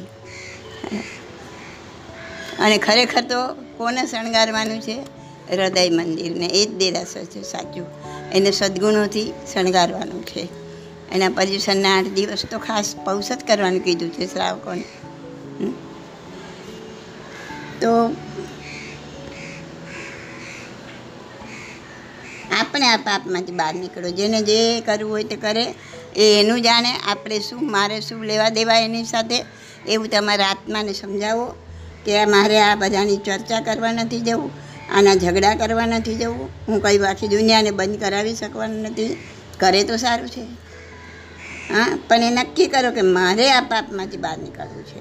અને 2.58 2.78
ખરેખર 2.78 3.20
તો 3.20 3.54
કોને 3.54 4.06
શણગારવાનું 4.06 4.80
છે? 4.80 5.17
હૃદય 5.50 5.90
મંદિરને 5.90 6.46
એ 6.46 6.66
જ 6.66 6.74
દેરાસર 6.74 7.24
છે, 7.24 7.42
સાચું. 7.42 7.86
એને 8.32 8.50
સદગુણોથી 8.50 9.32
શણગારવાનું 9.54 10.26
છે. 10.26 10.48
એના 11.12 11.28
પર્યુષણના 11.28 11.98
આઠ 11.98 12.06
દિવસ 12.06 12.44
તો 12.50 12.58
ખાસ 12.58 12.96
પૌષ 12.96 13.32
જ 13.32 13.44
કરવાનું 13.46 13.80
કીધું 13.80 14.12
છે 14.12 14.26
શ્રાવકોને. 14.26 14.84
તો 17.80 18.06
આપણે 22.60 22.86
આ 22.86 22.96
પાપમાંથી 22.96 23.52
બહાર 23.52 23.74
નીકળો. 23.74 24.10
જેને 24.10 24.42
જે 24.42 24.80
કરવું 24.80 25.12
હોય 25.12 25.24
તે 25.24 25.36
કરે. 25.36 25.74
એ 26.16 26.40
એનું 26.40 26.62
જાણે 26.62 26.88
આપણે 27.06 27.40
શું, 27.40 27.70
મારે 27.70 28.00
શું 28.00 28.24
લેવા 28.24 28.48
દેવા 28.48 28.74
એની 28.74 29.04
સાથે. 29.04 29.44
એવું 29.88 30.08
તમારા 30.08 30.46
આત્માને 30.46 30.92
સમજાવો 30.92 31.54
કે 32.04 32.24
મારે 32.24 32.60
આ 32.60 32.74
બધાની 32.74 33.16
ચર્ચા 33.16 33.60
કરવા 33.60 33.92
નથી 33.92 34.20
જવું. 34.20 34.67
આના 34.92 35.14
ઝઘડા 35.14 35.54
કરવા 35.54 35.86
નથી 35.86 36.14
જવું. 36.14 36.48
હું 36.68 36.82
કંઈ 36.82 36.98
આખી 36.98 37.28
દુનિયાને 37.28 37.70
બંધ 37.70 38.00
કરાવી 38.00 38.34
શકવાનું 38.34 38.82
નથી. 38.82 39.16
કરે 39.60 39.84
તો 39.84 39.96
સારું 39.96 40.28
છે. 40.28 40.40
હા, 41.72 41.98
પણ 42.08 42.22
એ 42.22 42.30
નક્કી 42.30 42.66
કરો 42.66 42.90
કે 42.90 43.02
મારે 43.02 43.50
આ 43.50 43.60
પાપમાંથી 43.60 44.16
બહાર 44.16 44.38
નીકળવું 44.38 44.84
છે? 44.84 45.00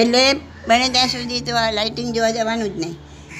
એટલે 0.00 0.32
બને 0.68 0.88
ત્યાં 0.88 1.08
સુધી 1.08 1.40
તો 1.40 1.56
આ 1.56 1.70
લાઇટિંગ 1.70 2.14
જોવા 2.14 2.30
જવાનું 2.30 2.68
જ 2.68 2.80
નહીં. 2.80 2.94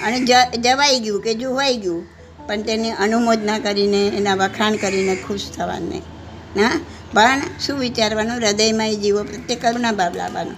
અને 0.07 0.21
જવાઈ 0.59 1.01
ગયું 1.01 1.23
કે 1.23 1.35
જોવાઈ 1.35 1.77
ગયું, 1.77 2.07
પણ 2.47 2.63
તેની 2.63 2.91
અનુમોદના 2.91 3.59
કરીને, 3.59 4.09
એના 4.09 4.35
વખાણ 4.35 4.77
કરીને 4.77 5.17
ખુશ 5.17 5.51
થવાનું. 5.57 5.89
નહીં 5.89 6.03
હા? 6.57 6.81
પણ 7.13 7.41
શું 7.67 7.79
વિચારવાનું? 7.79 8.37
હૃદયમાં 8.37 8.89
એ 8.89 8.97
જીવો 8.97 9.23
પ્રત્યે 9.23 9.57
કરુણા 9.57 9.93
ભાવ 9.93 10.15
લાવવાનો. 10.17 10.55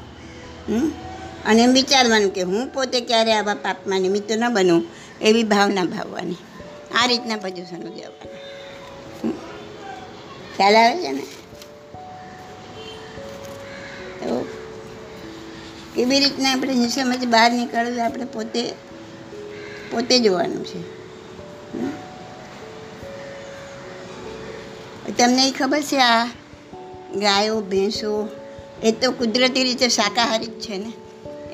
હમ? 0.68 0.90
અને 1.47 1.63
એમ 1.63 1.73
વિચારવાનું 1.73 2.31
કે 2.31 2.43
હું 2.43 2.69
પોતે 2.69 3.01
ક્યારે 3.01 3.35
આવા 3.35 3.55
પાપમાં 3.55 4.01
નિમિત્ત 4.01 4.33
ન 4.33 4.55
બનું 4.55 4.85
એવી 5.21 5.45
ભાવના 5.45 5.85
ભાવવાની. 5.85 6.35
આ 6.95 7.07
રીતના 7.07 7.37
પજુષણ 7.37 7.77
ઉજવવાના? 7.77 8.37
ખ્યાલ 10.57 10.77
આવે 10.77 10.97
છે 10.97 11.13
ને? 11.13 11.23
તો 14.21 14.49
એવી 15.97 16.21
રીતના 16.21 16.53
આપણે 16.53 16.73
હિંસામાંથી 16.73 17.27
બહાર 17.27 17.53
નીકળવું 17.53 18.05
આપણે 18.05 18.25
પોતે 18.25 18.73
પોતે 19.91 20.19
જોવાનું 20.19 20.65
છે. 20.65 20.97
તમને 25.19 25.49
એ 25.49 25.51
ખબર 25.51 25.81
છે 25.81 25.97
આ 25.97 26.25
ગાયો, 27.15 27.61
ભેંસો, 27.61 28.29
એ 28.83 28.93
તો 28.93 29.11
કુદરતી 29.11 29.65
રીતે 29.65 29.89
શાકાહારી 29.89 30.47
જ 30.47 30.61
છે 30.61 30.79
ને? 30.79 30.93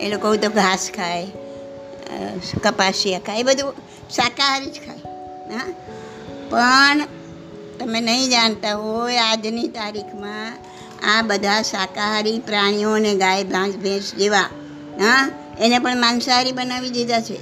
એ 0.03 0.09
લોકો 0.09 0.37
તો 0.37 0.49
ઘાસ 0.51 0.85
ખાય 0.97 1.27
કપાસિયા 2.65 3.19
ખાય, 3.19 3.39
એ 3.39 3.43
બધું 3.43 3.73
શાકાહારી 4.11 4.67
જ 4.67 4.79
ખાય, 4.87 5.03
હા. 5.53 5.67
પણ 6.51 6.99
તમે 7.79 8.01
નહીં 8.01 8.31
જાણતા 8.31 8.75
હોય 8.75 9.19
આજની 9.21 9.69
તારીખમાં 9.69 10.51
આ 11.11 11.23
બધા 11.23 11.63
શાકાહારી 11.63 12.39
પ્રાણીઓને 12.39 13.13
ગાય, 13.15 13.45
ભેંસ 13.45 13.75
ભેંસ 13.77 14.13
જેવા, 14.15 14.49
હા, 15.01 15.23
એને 15.61 15.79
પણ 15.79 16.01
માંસાહારી 16.01 16.53
બનાવી 16.53 16.91
દીધા 16.91 17.21
છે. 17.21 17.39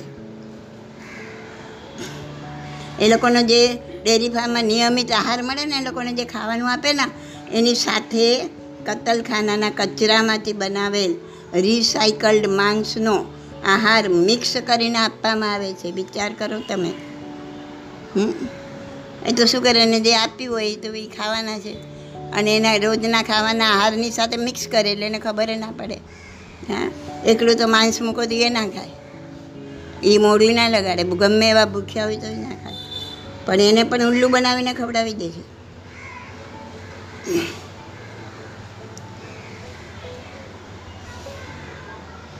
એ 2.98 3.08
લોકોનો 3.08 3.42
જે 3.42 3.60
ડેરી 4.04 4.28
ફાર્મમાં 4.28 4.64
નિયમિત 4.64 5.12
આહાર 5.12 5.40
મળે 5.42 5.64
ને 5.64 5.76
એ 5.76 5.84
લોકોને 5.84 6.12
જે 6.12 6.24
ખાવાનું 6.24 6.72
આપે 6.72 6.90
ને, 6.92 7.06
એની 7.52 7.74
સાથે 7.74 8.26
કતલખાનાના 8.86 9.70
કચરામાંથી 9.70 10.52
બનાવેલ 10.52 11.12
રિસાયકલ્ડ 11.54 12.46
માંસનો 12.46 13.34
આહાર 13.66 14.08
મિક્સ 14.08 14.56
કરીને 14.66 14.98
આપવામાં 14.98 15.52
આવે 15.54 15.72
છે. 15.72 15.90
વિચાર 15.90 16.32
કરો 16.32 16.60
તમે. 16.68 16.88
એ 19.26 19.32
તો 19.32 19.46
શું 19.46 19.62
કરે, 19.62 19.80
એને 19.80 20.00
જે 20.00 20.14
આપ્યું 20.14 20.54
હોય 20.54 20.76
તો 20.76 20.94
એ 20.94 21.06
ખાવાના 21.06 21.58
છે. 21.58 21.74
અને 22.32 22.56
એના 22.56 22.76
રોજના 22.76 23.22
ખાવાના 23.22 23.66
આહારની 23.66 24.10
સાથે 24.10 24.36
મિક્સ 24.36 24.68
કરે 24.68 24.92
એટલે 24.92 25.06
એને 25.06 25.18
ખબર 25.18 25.56
ના 25.56 25.66
પડે. 25.66 25.94
હા? 26.68 26.90
એકલું 27.26 27.56
તો 27.56 27.68
માંસ 27.68 28.00
મૂકો 28.00 28.26
તો 28.26 28.34
એ 28.34 28.48
ના 28.48 28.66
ખાય. 28.66 28.90
એ 30.02 30.18
મોડું 30.18 30.54
ના 30.54 30.68
લગાડે. 30.68 31.04
ગમે 31.04 31.50
એવા 31.50 31.64
ભૂખ્યા 31.64 32.04
હોય 32.04 32.16
તો 32.16 32.26
એ 32.26 32.36
ના 32.36 32.48
ખાય. 32.48 32.76
પણ 33.46 33.60
એને 33.60 33.82
પણ 33.82 34.02
ઉલ્લું 34.02 34.30
બનાવીને 34.30 34.72
ખવડાવી 34.72 35.12
દે 35.12 35.30
છે. 35.30 35.60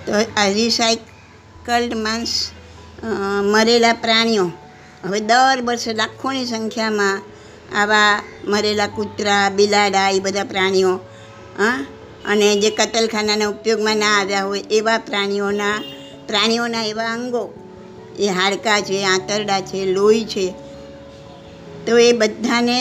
તો 0.07 0.13
આ 0.37 0.49
રિસાયકલ્ડ 0.49 1.93
માંસ 1.97 2.33
મરેલા 3.53 3.93
પ્રાણીઓ. 4.05 4.47
હવે 5.05 5.21
દર 5.21 5.59
વર્ષે 5.63 5.93
લાખોની 5.93 6.47
સંખ્યામાં 6.47 7.19
આવા 7.81 8.13
મરેલા 8.45 8.87
કૂતરા, 8.87 9.45
બિલાડા 9.51 10.09
એ 10.11 10.19
બધા 10.19 10.45
પ્રાણીઓ 10.45 10.95
હા 11.59 11.79
અને 12.25 12.49
જે 12.57 12.71
કતલખાનાના 12.71 13.49
ઉપયોગમાં 13.49 13.97
ના 13.97 14.13
આવ્યા 14.19 14.45
હોય 14.45 14.63
એવા 14.71 14.99
પ્રાણીઓના 14.99 15.77
પ્રાણીઓના 16.29 16.85
એવા 16.85 17.11
અંગો. 17.13 17.45
એ 18.19 18.27
હાડકાં 18.29 18.83
છે, 18.83 18.97
આંતરડા 19.05 19.61
છે, 19.61 19.81
લોહી 19.87 20.25
છે. 20.25 20.47
તો 21.87 21.93
એ 21.99 22.13
બધાને 22.13 22.79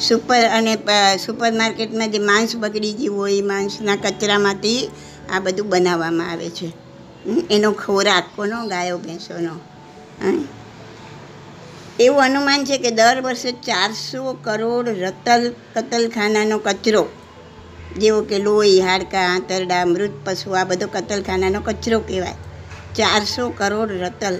સુપર 0.00 0.42
અને 0.48 0.78
સુપર 1.16 1.52
માર્કેટમાં 1.52 2.10
જે 2.10 2.18
માંસ 2.18 2.56
બગડી 2.56 2.92
ગયું 2.92 3.16
હોય 3.16 3.32
એ 3.32 3.42
માંસના 3.42 3.96
કચરામાંથી 3.96 4.90
આ 5.32 5.40
બધું 5.40 5.68
બનાવવામાં 5.68 6.30
આવે 6.30 6.50
છે. 6.50 6.72
એનો 7.50 7.72
ખોરાક 7.72 8.24
કોનો, 8.36 8.66
ગાયો, 8.66 8.98
ભેંસોનો? 8.98 9.60
એવું 12.00 12.22
અનુમાન 12.22 12.64
છે 12.64 12.78
કે 12.78 12.90
દર 12.90 13.20
વર્ષે 13.20 13.52
ચારસો 13.52 14.32
કરોડ 14.32 14.88
રતલ 14.88 15.54
કતલખાનાનો 15.74 16.58
કચરો, 16.58 17.08
જેવો 17.98 18.22
કે 18.22 18.38
લોહી, 18.38 18.80
હાડકાં, 18.80 19.34
આંતરડા, 19.34 19.84
મૃત 19.84 20.10
પશુ, 20.24 20.50
આ 20.50 20.64
બધો 20.64 20.86
કતલખાનાનો 20.86 21.60
કચરો 21.60 21.98
કહેવાય. 22.00 22.34
ચારસો 22.94 23.48
કરોડ 23.50 23.92
રતલ. 23.92 24.34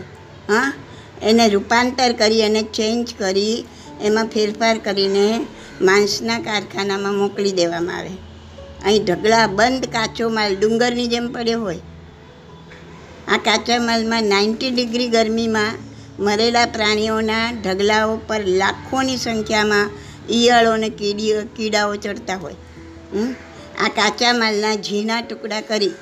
હા, 0.48 0.72
એને 1.22 1.48
રૂપાંતર 1.48 2.12
કરી 2.12 2.42
અને 2.42 2.62
ચેન્જ 2.62 3.14
કરી 3.18 3.64
એમાં 4.02 4.26
ફેરફાર 4.26 4.78
કરીને 4.78 5.46
માંસના 5.82 6.38
કારખાનામાં 6.38 7.14
મોકલી 7.14 7.52
દેવામાં 7.52 7.98
આવે. 7.98 8.10
અહીં 8.84 9.04
ઢગલા 9.04 9.46
બંધ 9.46 9.84
કાચો 9.84 10.28
માલ 10.28 10.56
ડુંગરની 10.56 11.06
જેમ 11.06 11.32
પડ્યો 11.32 11.60
હોય. 11.60 11.78
આ 13.28 13.36
કાચા 13.36 13.78
માલમાં 13.78 14.24
નાઇન્ટી 14.24 14.70
ડિગ્રી 14.70 15.08
ગરમીમાં 15.08 15.72
મરેલા 16.18 16.66
પ્રાણીઓના 16.66 17.52
ઢગલાઓ 17.52 18.16
પર 18.16 18.40
લાખોની 18.46 19.16
સંખ્યામાં 19.16 19.90
ઈયળો 20.30 20.70
અને 20.70 20.88
કીડીઓ 20.88 21.42
કીડાઓ 21.56 21.96
ચડતા 21.96 22.36
હોય? 22.36 22.54
આ 23.84 23.88
કાચા 23.88 24.32
માલના 24.32 24.74
ઝીણા 24.74 25.20
ટુકડા 25.20 25.60
કરી 25.60 25.92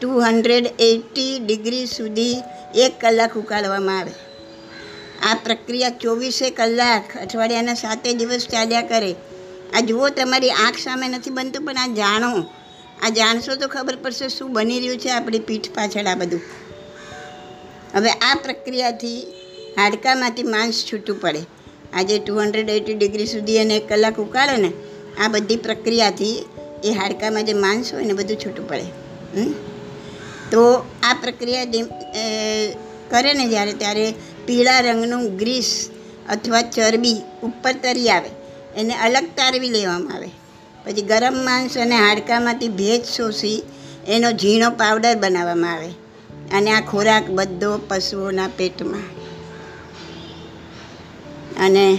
ટુ 0.00 0.20
હંડ્રેડ 0.20 0.66
એટી 0.78 1.38
ડિગ્રી 1.38 1.86
સુધી 1.86 2.36
એક 2.74 3.00
કલાક 3.00 3.36
ઉકાળવામાં 3.36 3.98
આવે. 3.98 4.10
આ 5.24 5.34
પ્રક્રિયા 5.44 5.96
ચોવીસે 6.00 6.48
કલાક 6.50 7.16
અઠવાડિયાના 7.22 7.74
સાતે 7.74 8.08
દિવસ 8.14 8.44
ચાલ્યા 8.48 8.82
કરે. 8.82 9.12
આ 9.74 9.80
જુઓ, 9.80 10.08
તમારી 10.08 10.52
આંખ 10.64 10.78
સામે 10.78 11.06
નથી 11.08 11.30
બનતું, 11.30 11.66
પણ 11.66 11.78
આ 11.78 11.86
જાણો. 11.94 12.32
આ 13.02 13.08
જાણશો 13.08 13.56
તો 13.56 13.68
ખબર 13.68 13.96
પડશે 13.96 14.28
શું 14.28 14.52
બની 14.52 14.78
રહ્યું 14.78 14.98
છે 14.98 15.10
આપણી 15.10 15.38
પીઠ 15.38 15.68
પાછળ 15.74 16.06
આ 16.06 16.14
બધું. 16.14 16.42
હવે 17.94 18.10
આ 18.10 18.34
પ્રક્રિયાથી 18.44 19.20
હાડકામાંથી 19.76 20.42
માંસ 20.42 20.84
છૂટું 20.92 21.20
પડે. 21.20 21.42
આજે 21.92 22.18
ટુ 22.18 22.38
હંડ્રેડ 22.40 22.70
એટી 22.70 22.94
ડિગ્રી 22.94 23.26
સુધી 23.26 23.58
અને 23.58 23.74
એક 23.76 23.88
કલાક 23.88 24.18
ઉકાળે 24.18 24.56
ને, 24.56 24.70
આ 25.24 25.28
બધી 25.28 25.56
પ્રક્રિયાથી 25.56 26.36
એ 26.84 26.92
હાડકામાં 26.92 27.44
જે 27.44 27.54
માંસ 27.54 27.94
હોય 27.94 28.04
ને 28.04 28.12
બધું 28.12 28.36
છૂટું 28.36 28.68
પડે? 28.68 28.86
તો 30.50 30.62
આ 31.02 31.14
પ્રક્રિયા 31.22 31.64
કરે 33.10 33.32
ને 33.34 33.44
જ્યારે, 33.48 33.72
ત્યારે 33.72 34.06
પીળા 34.46 34.80
રંગનું 34.80 35.36
ગ્રીસ 35.36 35.90
અથવા 36.28 36.62
ચરબી 36.62 37.16
ઉપર 37.42 37.72
તરી 37.72 38.10
આવે. 38.10 38.30
એને 38.76 38.94
અલગ 38.94 39.26
તારવી 39.26 39.68
લેવામાં 39.68 40.16
આવે. 40.16 40.28
પછી 40.84 41.02
ગરમ 41.02 41.44
માંસ 41.44 41.78
અને 41.78 41.96
હાડકામાંથી 41.96 42.68
ભેજ 42.68 43.04
શોષી 43.04 43.62
એનો 44.08 44.32
ઝીણો 44.32 44.70
પાવડર 44.70 45.16
બનાવવામાં 45.16 45.72
આવે. 45.72 45.88
અને 46.56 46.70
આ 46.70 46.80
ખોરાક 46.80 47.30
બધો 47.30 47.78
પશુઓના 47.88 48.48
પેટમાં. 48.48 49.00
અને 51.64 51.98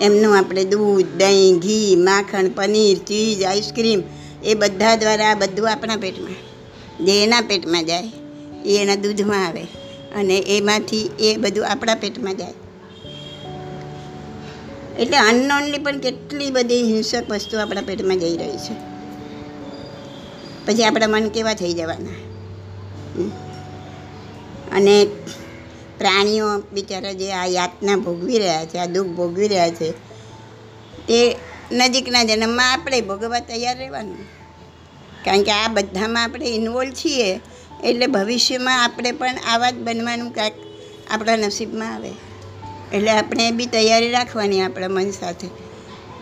એમનું 0.00 0.38
આપણે 0.38 0.64
દૂધ, 0.64 1.06
દહીં, 1.06 1.58
ઘી, 1.58 1.96
માખણ, 1.96 2.48
પનીર, 2.48 2.98
ચીઝ, 2.98 3.42
આઈસ્ક્રીમ 3.42 4.02
એ 4.44 4.54
બધા 4.54 4.96
દ્વારા 4.96 5.30
આ 5.30 5.34
બધું 5.34 5.70
આપણા 5.70 5.96
પેટમાં. 5.96 6.34
જે 7.06 7.24
એના 7.24 7.40
પેટમાં 7.40 7.84
જાય, 7.84 8.12
એ 8.66 8.78
એના 8.78 8.94
દૂધમાં 8.94 9.46
આવે. 9.46 9.85
અને 10.16 10.38
એમાંથી 10.38 11.10
એ 11.20 11.36
બધું 11.36 11.68
આપણા 11.68 11.94
પેટમાં 11.94 12.36
જાય. 12.36 12.54
એટલે 14.98 15.16
અનનોનલી 15.16 15.78
પણ 15.78 15.98
કેટલી 15.98 16.50
બધી 16.50 16.82
હિંસક 16.82 17.30
વસ્તુ 17.30 17.58
આપણા 17.58 17.80
પેટમાં 17.80 18.18
જઈ 18.18 18.36
રહી 18.36 18.56
છે. 18.56 18.96
પછી 20.66 20.84
આપણા 20.84 21.06
મન 21.06 21.28
કેવા 21.28 21.54
થઈ 21.54 21.72
જવાના. 21.72 22.26
અને 24.76 25.04
પ્રાણીઓ 25.98 26.58
બિચારા 26.72 27.12
જે 27.12 27.32
આ 27.32 27.46
યાતના 27.46 27.96
ભોગવી 27.96 28.38
રહ્યા 28.38 28.64
છે, 28.64 28.78
આ 28.78 28.86
દુઃખ 28.86 29.06
ભોગવી 29.06 29.48
રહ્યા 29.48 29.70
છે, 29.70 29.90
તે 31.06 31.36
નજીકના 31.72 32.24
જન્મમાં 32.24 32.72
આપણે 32.72 33.00
ભોગવવા 33.00 33.38
તૈયાર 33.38 33.78
રહેવાનું. 33.78 34.18
કારણ 35.24 35.42
કે 35.42 35.50
આ 35.50 35.68
બધામાં 35.68 36.22
આપણે 36.22 36.46
ઇન્વોલ્વ 36.46 36.90
છીએ. 36.90 37.40
એટલે 37.84 38.06
ભવિષ્યમાં 38.06 38.84
આપણે 38.84 39.12
પણ 39.12 39.34
આવા 39.48 39.70
જ 39.70 39.74
બનવાનું 39.74 40.30
કાંઈક 40.32 40.54
આપણા 41.10 41.36
નસીબમાં 41.36 41.94
આવે. 41.94 42.10
એટલે 42.92 43.10
આપણે 43.10 43.50
બી 43.50 43.66
તૈયારી 43.66 44.10
રાખવાની 44.10 44.60
આપણા 44.60 44.88
મન 44.88 45.10
સાથે, 45.10 45.48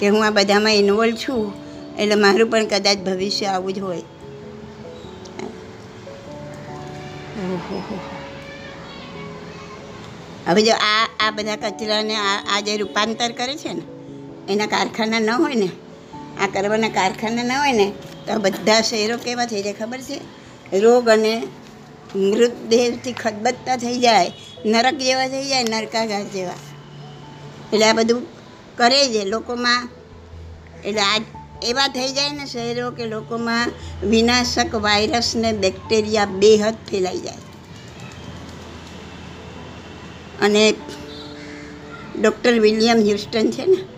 કે 0.00 0.08
હું 0.08 0.26
આ 0.26 0.30
બધામાં 0.30 0.72
ઇન્વોલ્વ 0.72 1.14
છું, 1.14 1.52
એટલે 1.98 2.14
મારું 2.14 2.50
પણ 2.50 2.66
કદાચ 2.66 2.98
ભવિષ્ય 2.98 3.46
આવું 3.46 3.72
જ 3.72 3.78
હોય. 3.78 4.02
હવે 10.46 10.62
જો 10.62 10.72
આ 10.72 11.08
આ 11.20 11.30
બધા 11.30 11.56
કચરાને 11.56 12.14
આ 12.16 12.60
જે 12.60 12.76
રૂપાંતર 12.76 13.32
કરે 13.32 13.56
છે 13.56 13.72
ને, 13.72 13.82
એના 14.48 14.66
કારખાના 14.66 15.18
ન 15.18 15.30
હોય 15.30 15.54
ને, 15.54 15.68
આ 16.40 16.46
કરવાના 16.46 16.88
કારખાના 16.88 17.42
ન 17.42 17.52
હોય 17.52 17.72
ને, 17.72 17.92
તો 18.26 18.38
બધા 18.38 18.80
શહેરો 18.80 19.16
કેવા 19.16 19.44
થઈ 19.44 19.62
જાય 19.62 19.72
ખબર 19.72 20.00
છે? 20.00 20.43
રોગ 20.80 21.08
અને 21.08 21.42
મૃતદેહથી 22.16 23.12
ખદબદતા 23.12 23.76
થઈ 23.76 23.98
જાય, 23.98 24.32
નરક 24.66 24.94
જેવા 24.94 25.28
થઈ 25.28 25.48
જાય, 25.48 25.64
નરકાઘાત 25.64 26.32
જેવા. 26.32 26.52
એટલે 27.72 27.86
આ 27.86 27.92
બધું 27.92 28.22
કરે 28.76 29.08
છે 29.08 29.24
લોકોમાં. 29.24 29.88
એટલે 30.84 31.00
આ 31.00 31.20
એવા 31.62 31.88
થઈ 31.88 32.12
જાય 32.12 32.32
ને 32.32 32.46
શહેરો 32.46 32.90
કે 32.90 33.06
લોકોમાં 33.06 33.70
વિનાશક 34.06 34.74
વાયરસ 34.74 35.36
ને 35.36 35.52
બેક્ટેરિયા 35.52 36.24
બેહદ 36.24 36.74
ફેલાઈ 36.90 37.18
જાય. 37.18 37.36
અને 40.40 40.74
ડૉક્ટર 42.20 42.60
વિલિયમ 42.60 42.98
હ્યુસ્ટન 42.98 43.50
છે 43.50 43.66
ને 43.66 43.93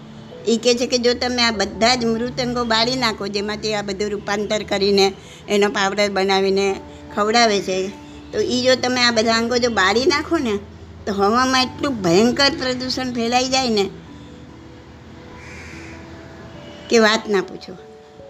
એ 0.46 0.56
કહે 0.56 0.74
છે 0.74 0.86
કે 0.86 0.98
જો 0.98 1.14
તમે 1.14 1.42
આ 1.42 1.50
બધા 1.50 1.94
જ 1.94 2.04
મૃતંગો 2.04 2.64
બાળી 2.64 2.96
નાખો, 2.96 3.26
જેમાંથી 3.26 3.74
આ 3.74 3.82
બધું 3.82 4.10
રૂપાંતર 4.10 4.62
કરીને 4.62 5.12
એનો 5.48 5.68
પાવડર 5.68 6.10
બનાવીને 6.10 6.80
ખવડાવે 7.14 7.60
છે, 7.60 7.88
તો 8.32 8.38
એ 8.38 8.62
જો 8.62 8.74
તમે 8.74 9.00
આ 9.00 9.10
બધા 9.10 9.32
અંગો 9.32 9.56
જો 9.58 9.70
બાળી 9.70 10.06
નાખો 10.06 10.38
ને, 10.38 10.58
તો 11.06 11.12
હવામાં 11.12 11.62
એટલું 11.62 12.02
ભયંકર 12.02 12.50
પ્રદૂષણ 12.58 13.12
ફેલાઈ 13.12 13.48
જાય 13.48 13.68
ને 13.68 13.84
કે 16.90 16.98
વાત 16.98 17.28
ના 17.28 17.42
પૂછો. 17.42 17.72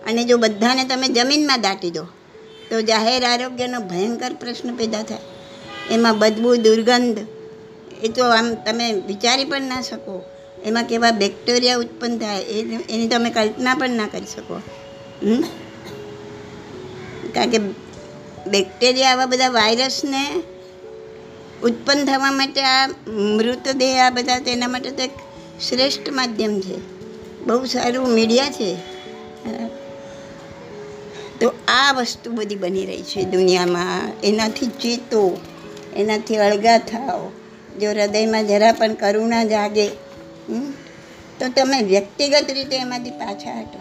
અને 0.06 0.24
જો 0.24 0.38
બધાને 0.38 0.84
તમે 0.84 1.08
જમીનમાં 1.08 1.60
દાટી 1.60 1.90
દો, 1.90 2.04
તો 2.70 2.82
જાહેર 2.82 3.24
આરોગ્યનો 3.24 3.80
ભયંકર 3.80 4.32
પ્રશ્ન 4.34 4.74
પેદા 4.74 5.02
થાય. 5.02 5.20
એમાં 5.90 6.18
બદબૂ, 6.18 6.56
દુર્ગંધ, 6.56 7.18
એ 8.02 8.08
તો 8.08 8.24
આમ 8.24 8.54
તમે 8.54 8.92
વિચારી 8.92 9.44
પણ 9.44 9.62
ના 9.62 9.80
શકો. 9.80 10.24
એમાં 10.64 10.84
કેવા 10.84 11.10
બેક્ટેરિયા 11.10 11.76
ઉત્પન્ન 11.76 12.18
થાય 12.18 12.40
એની 12.90 13.08
તમે 13.08 13.30
કલ્પના 13.30 13.74
પણ 13.74 13.90
ના 13.90 14.06
કરી 14.06 14.26
શકો? 14.26 14.60
કારણ 17.34 17.50
કે 17.50 17.58
બેક્ટેરિયા 18.46 19.10
આવા 19.10 19.26
બધા 19.26 19.48
વાયરસને 19.48 20.42
ઉત્પન્ન 21.62 22.04
થવા 22.04 22.30
માટે 22.30 22.60
આ 22.60 22.86
મૃતદેહ, 23.36 24.04
આ 24.04 24.10
બધા 24.10 24.38
તેના 24.38 24.68
માટે 24.68 24.90
તો 24.90 25.02
એક 25.02 25.10
શ્રેષ્ઠ 25.68 26.08
માધ્યમ 26.12 26.60
છે 26.60 26.76
બહુ 27.44 27.64
સારું 27.64 28.08
મીડિયા 28.08 28.48
છે. 28.48 28.70
તો 31.40 31.52
આ 31.68 31.92
વસ્તુ 31.92 32.30
બધી 32.30 32.54
બની 32.54 32.86
રહી 32.86 33.02
છે 33.02 33.24
દુનિયામાં 33.24 34.22
એનાથી 34.24 34.66
ચેતો 34.66 35.40
એનાથી 35.96 36.36
અળગા 36.36 36.78
થાઓ 36.78 37.32
જો 37.80 37.90
હૃદયમાં 37.90 38.46
જરા 38.46 38.72
પણ 38.72 38.94
કરુણા 38.94 39.44
જાગે 39.44 39.86
તો 41.46 41.52
તમે 41.52 41.82
વ્યક્તિગત 41.82 42.50
રીતે 42.50 42.76
એમાંથી 42.76 43.10
પાછા 43.10 43.60
હટો. 43.60 43.78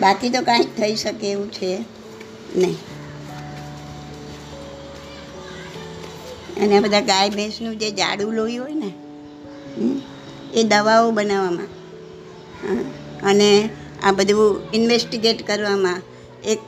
બાકી 0.00 0.30
તો 0.30 0.42
કાંઈ 0.42 0.64
થઈ 0.64 0.96
શકે 0.96 1.30
એવું 1.30 1.52
છે 1.52 1.78
નહીં. 2.56 2.76
અને 6.62 6.80
બધા 6.80 7.00
ગાય 7.00 7.30
ભેંસનું 7.30 7.78
જે 7.78 7.90
જાડું 7.90 8.32
લોહી 8.32 8.56
હોય 8.56 8.74
ને 8.74 8.92
એ 10.54 10.62
દવાઓ 10.62 11.10
બનાવવામાં. 11.10 11.66
અને 13.22 13.68
આ 14.02 14.12
બધું 14.12 14.60
ઇન્વેસ્ટિગેટ 14.74 15.46
કરવામાં 15.46 16.02
એક 16.44 16.58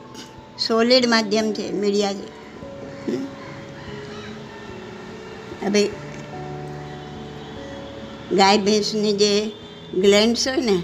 સોલિડ 0.58 1.06
માધ્યમ 1.06 1.52
છે 1.52 1.72
મીડિયા 1.72 2.12
છે 2.12 2.26
હવે 5.66 5.88
ગાય 8.32 8.58
ભેંસની 8.58 9.12
જે 9.12 9.52
ગ્લેન્ડ્સ 9.94 10.48
હોય 10.48 10.56
ને, 10.56 10.82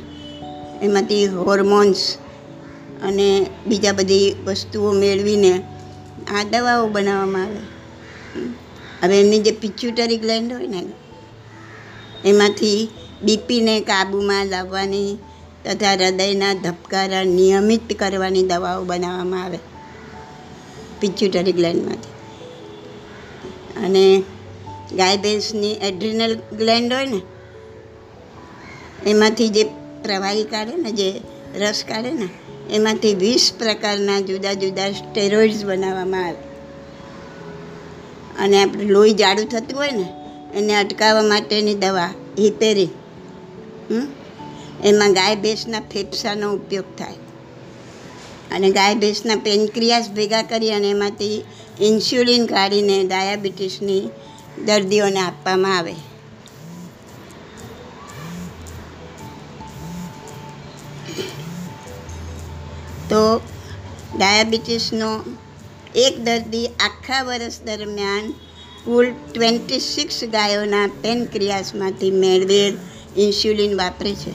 એમાંથી 0.82 1.26
હોર્મોન્સ 1.26 2.18
અને 3.02 3.46
બીજા 3.66 3.92
બધી 3.92 4.36
વસ્તુઓ 4.46 4.92
મેળવીને 4.92 5.62
આ 6.36 6.42
દવાઓ 6.42 6.88
બનાવવામાં 6.88 7.42
આવે. 7.42 7.56
હવે 9.02 9.20
એમની 9.20 9.38
જે 9.38 9.50
પિચ્યુટરી 9.50 10.16
ગ્લેન્ડ 10.16 10.52
હોય 10.52 10.66
ને, 10.66 10.82
એમાંથી 12.24 12.88
બીપીને 13.22 13.80
કાબૂમાં 13.80 14.46
લાવવાની 14.46 15.18
તથા 15.64 15.92
હૃદયના 15.92 16.54
ધબકારા 16.54 17.24
નિયમિત 17.24 17.98
કરવાની 17.98 18.42
દવાઓ 18.42 18.84
બનાવવામાં 18.84 19.44
આવે 19.44 19.58
પિચ્યુટરી 21.00 21.52
ગ્લેન્ડમાંથી 21.52 22.16
અને 23.84 24.22
ગાય 24.96 25.16
ભેંસની 25.16 25.72
એડ્રિનલ 25.72 26.34
ગ્લેન્ડ 26.34 26.92
હોય 26.92 27.06
ને 27.06 27.20
એમાંથી 29.06 29.48
જે 29.48 29.64
પ્રવાહી 30.02 30.44
કાઢે 30.44 30.76
ને, 30.76 30.90
જે 30.90 31.20
રસ 31.58 31.84
કાઢે 31.88 32.12
ને, 32.12 32.28
એમાંથી 32.70 33.14
વીસ 33.14 33.52
પ્રકારના 33.58 34.20
જુદા 34.20 34.52
જુદા 34.52 34.90
સ્ટેરોઇડ્સ 34.90 35.64
બનાવવામાં 35.64 36.26
આવે 36.26 36.36
અને 38.38 38.62
આપણે 38.62 38.84
લોહી 38.84 39.12
જાડું 39.12 39.48
થતું 39.48 39.78
હોય 39.78 39.90
ને, 39.90 40.08
એને 40.54 40.74
અટકાવવા 40.74 41.22
માટેની 41.22 41.74
દવા 41.74 42.10
હમ? 43.90 44.06
એમાં 44.84 45.12
ગાય 45.12 45.36
ભેંસના 45.36 45.80
ફેફસાનો 45.80 46.52
ઉપયોગ 46.52 46.84
થાય 46.98 47.14
અને 48.56 48.70
ગાય 48.70 48.94
ભેંસના 48.94 49.36
પેનક્રિયાસ 49.36 50.10
ભેગા 50.10 50.42
કરી 50.42 50.70
અને 50.70 50.90
એમાંથી 50.90 51.44
ઇન્સ્યુલિન 51.80 52.46
કાઢીને 52.46 53.04
ડાયાબિટીસની 53.04 54.10
દર્દીઓને 54.64 55.20
આપવામાં 55.20 55.78
આવે 55.78 55.94
તો 63.16 63.40
ડાયાબિટીસનો 64.18 65.24
એક 65.94 66.14
દર્દી 66.24 66.66
આખા 66.66 67.22
વર્ષ 67.22 67.60
દરમિયાન 67.62 68.30
કુલ 68.84 69.06
ટ્વેન્ટી 69.34 69.78
સિક્સ 69.78 70.24
ગાયોના 70.24 70.86
પેનક્રિયાસમાંથી 70.86 72.10
મેળવેલ 72.10 72.76
ઇન્સ્યુલિન 73.16 73.76
વાપરે 73.76 74.14
છે. 74.14 74.32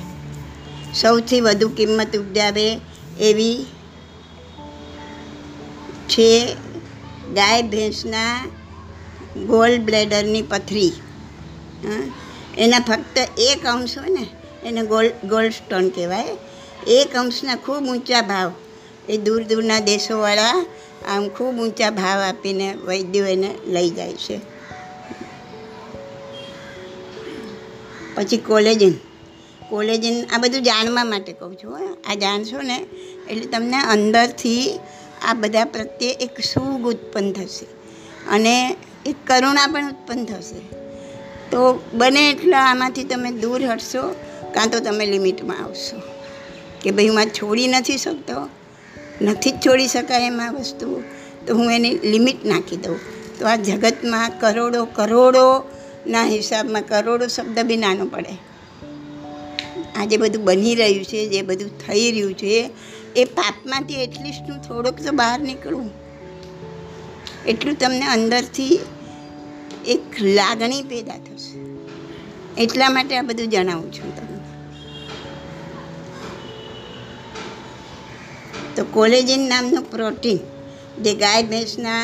સૌથી 0.94 1.42
વધુ 1.42 1.70
કિંમત 1.70 2.16
ઉપજાવે 2.16 2.66
એવી 3.20 3.66
છે 6.10 6.56
ગાય 7.34 7.62
ભેંસના 7.62 8.48
ગોલ 9.48 9.80
બ્લેડરની 9.80 10.42
પથરી? 10.42 10.92
એના 12.58 12.80
ફક્ત 12.80 13.18
એક 13.38 13.66
અંશ 13.66 13.98
હોય 13.98 14.10
ને, 14.10 14.26
એને 14.66 14.82
ગોલ્ડ 14.82 15.12
ગોલ્ડ 15.26 15.52
સ્ટોન 15.52 15.90
કહેવાય. 15.90 16.38
એક 16.88 17.16
અંશના 17.16 17.56
ખૂબ 17.56 17.84
ઊંચા 17.88 18.22
ભાવ 18.22 18.52
એ 19.12 19.18
દૂર 19.18 19.44
દૂરના 19.44 19.80
દેશોવાળા 19.80 20.66
આમ 21.10 21.28
ખૂબ 21.28 21.60
ઊંચા 21.60 21.90
ભાવ 21.90 22.20
આપીને 22.20 22.74
વૈદ્યો 22.74 23.26
એને 23.26 23.56
લઈ 23.68 23.90
જાય 23.90 24.14
છે. 24.14 24.40
પછી 28.16 28.38
કોલેજન. 28.38 28.94
કોલેજન 29.70 30.26
આ 30.34 30.38
બધું 30.38 30.64
જાણવા 30.64 31.04
માટે 31.04 31.34
કહું 31.34 31.56
છું 31.56 31.98
આ 32.10 32.14
જાણશો 32.14 32.62
ને 32.62 32.86
એટલે 33.30 33.46
તમને 33.46 33.78
અંદરથી 33.78 34.80
આ 35.28 35.34
બધા 35.34 35.66
પ્રત્યે 35.66 36.10
એક 36.10 36.40
સુગ 36.40 36.88
ઉત્પન્ન 36.88 37.32
થશે 37.32 37.66
અને 38.30 38.76
એક 39.06 39.16
કરુણા 39.28 39.68
પણ 39.68 39.88
ઉત્પન્ન 39.88 40.26
થશે. 40.26 40.60
તો 41.52 41.84
બને 41.94 42.30
એટલા 42.30 42.60
આમાંથી 42.60 43.04
તમે 43.04 43.32
દૂર 43.32 43.66
હટશો 43.66 44.16
કાં 44.54 44.70
તો 44.70 44.80
તમે 44.80 45.06
લિમિટમાં 45.06 45.64
આવશો. 45.64 46.02
કે 46.82 46.92
ભાઈ 46.92 47.08
હું 47.08 47.20
આ 47.20 47.26
છોડી 47.26 47.68
નથી 47.68 47.98
શકતો 47.98 48.50
નથી 49.22 49.52
જ 49.52 49.54
છોડી 49.56 49.88
શકાય 49.88 50.28
એમાં 50.28 50.54
વસ્તુ. 50.54 51.04
તો 51.48 51.56
હું 51.56 51.74
એની 51.74 52.00
લિમિટ 52.00 52.46
નાખી 52.46 52.78
દઉં. 52.78 53.00
તો 53.40 53.48
આ 53.48 53.56
જગતમાં 53.56 54.32
કરોડો, 54.40 54.86
કરોડોના 54.86 56.24
હિસાબમાં 56.24 56.82
કરોડો 56.82 57.28
શબ્દ 57.28 57.60
બી 57.60 57.78
નાનો 57.78 58.06
પડે. 58.06 58.38
આ 59.96 60.06
જે 60.06 60.18
બધું 60.18 60.44
બની 60.44 60.76
રહ્યું 60.76 61.06
છે, 61.06 61.28
જે 61.28 61.42
બધું 61.42 61.88
થઈ 61.88 62.12
રહ્યું 62.12 62.34
છે, 62.34 62.70
એ 63.16 63.26
પાપમાંથી 63.26 63.94
એટલીસ્ટ 63.94 64.52
હું 64.52 64.62
થોડોક 64.62 64.96
તો 64.96 65.12
બહાર 65.12 65.40
નીકળું. 65.40 65.90
એટલું 67.48 67.76
તમને 67.80 68.06
અંદરથી 68.06 68.80
એક 69.88 70.02
લાગણી 70.22 70.82
પેદા 70.82 71.14
થશે. 71.14 71.60
એટલા 72.64 72.90
માટે 72.90 73.18
આ 73.18 73.22
બધું 73.22 73.50
જણાવું 73.50 73.94
છું 73.94 74.16
તમને 74.16 74.31
તો 78.76 78.82
કોલેજિન 78.94 79.44
નામનું 79.50 79.84
પ્રોટીન, 79.84 80.40
જે 81.04 81.12
ગાય, 81.14 81.44
ભેંસના 81.44 82.04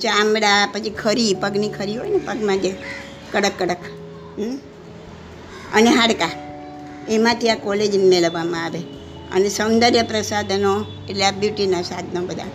ચામડા, 0.00 0.60
પછી 0.72 0.90
ખરી, 0.90 1.32
પગની 1.34 1.68
ખરી 1.68 1.96
હોય 1.96 2.10
ને, 2.10 2.20
પગમાં 2.26 2.58
જે 2.58 2.70
કડક 3.32 3.54
કડક 3.58 3.84
અને 5.74 5.90
હાડકાં, 5.90 6.34
એમાંથી 7.10 7.50
આ 7.50 7.60
કોલેજિન 7.66 8.04
મેળવવામાં 8.08 8.64
આવે. 8.64 8.82
અને 9.32 9.48
સૌંદર્ય 9.48 10.02
પ્રસાધનો, 10.02 10.72
એટલે 11.08 11.24
આ 11.24 11.34
બ્યુટીના 11.40 11.82
સાધનો 11.82 12.20
બધા 12.20 12.50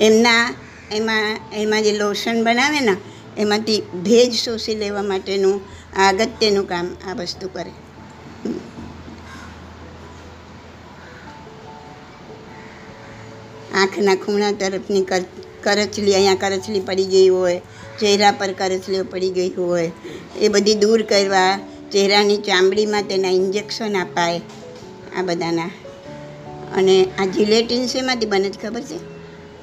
એમના, 0.00 0.44
એમાં 0.92 1.26
એમાં 1.56 1.82
જે 1.82 1.92
લોશન 1.92 2.44
બનાવે 2.44 2.80
ને, 2.80 2.94
એમાંથી 3.38 3.80
ભેજ 4.04 4.32
શોષી 4.34 4.74
લેવા 4.74 5.02
માટેનું 5.02 5.56
અગત્યનું 6.08 6.66
કામ 6.68 6.86
આ 7.08 7.14
વસ્તુ 7.14 7.48
કરે. 7.48 7.72
આંખના 13.74 14.14
ખૂણા 14.14 14.52
તરફની 14.52 15.02
કર, 15.02 15.22
કરચલી, 15.62 16.14
અહીંયા 16.14 16.34
કરચલી 16.34 16.80
પડી 16.80 17.04
ગઈ 17.04 17.28
હોય, 17.28 17.60
ચહેરા 18.00 18.30
પર 18.30 18.52
કરચલીઓ 18.52 19.04
પડી 19.04 19.30
ગઈ 19.30 19.50
હોય, 19.50 19.90
એ 20.40 20.48
બધી 20.48 20.74
દૂર 20.74 21.02
કરવા 21.02 21.58
ચહેરાની 21.92 22.36
ચામડીમાં 22.36 23.02
તેના 23.02 23.30
ઇન્જેક્શન 23.30 23.98
અપાય, 23.98 24.40
આ 25.18 25.22
બધાના. 25.22 25.70
અને 26.76 27.04
આ 27.18 27.24
જિલેટિન 27.24 27.86
શેમાંથી 27.86 28.26
બને 28.26 28.50
જ 28.50 28.58
ખબર 28.62 28.80
છે? 28.80 28.96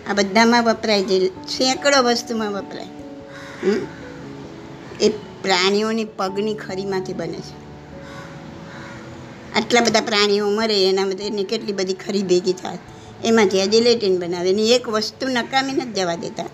આ 0.05 0.13
બધામાં 0.13 0.63
વપરાય 0.63 1.03
છે, 1.03 1.27
સેંકડો 1.27 2.03
વસ્તુમાં 2.03 2.51
વપરાય? 2.51 2.87
એ 5.01 5.09
પ્રાણીઓની 5.41 6.05
પગની 6.05 6.53
ખરીમાંથી 6.53 7.13
બને 7.13 7.37
છે. 7.37 7.61
આટલા 9.55 9.81
બધા 9.81 10.01
પ્રાણીઓ 10.01 10.49
મરે, 10.49 10.89
એના 10.89 11.05
માટે 11.05 11.23
એની 11.23 11.43
કેટલી 11.43 11.73
બધી 11.73 11.93
ખરી 11.93 12.23
ભેગી 12.23 12.53
થાય. 12.53 12.77
એમાંથી 13.25 13.61
આ 13.61 13.65
જિલેટિન 13.65 14.19
બનાવે 14.19 14.53
ને 14.53 14.61
એક 14.61 14.89
વસ્તુ 14.89 15.27
નકામી 15.27 15.71
નથી 15.71 15.91
જવા 15.91 16.15
દેતા. 16.15 16.45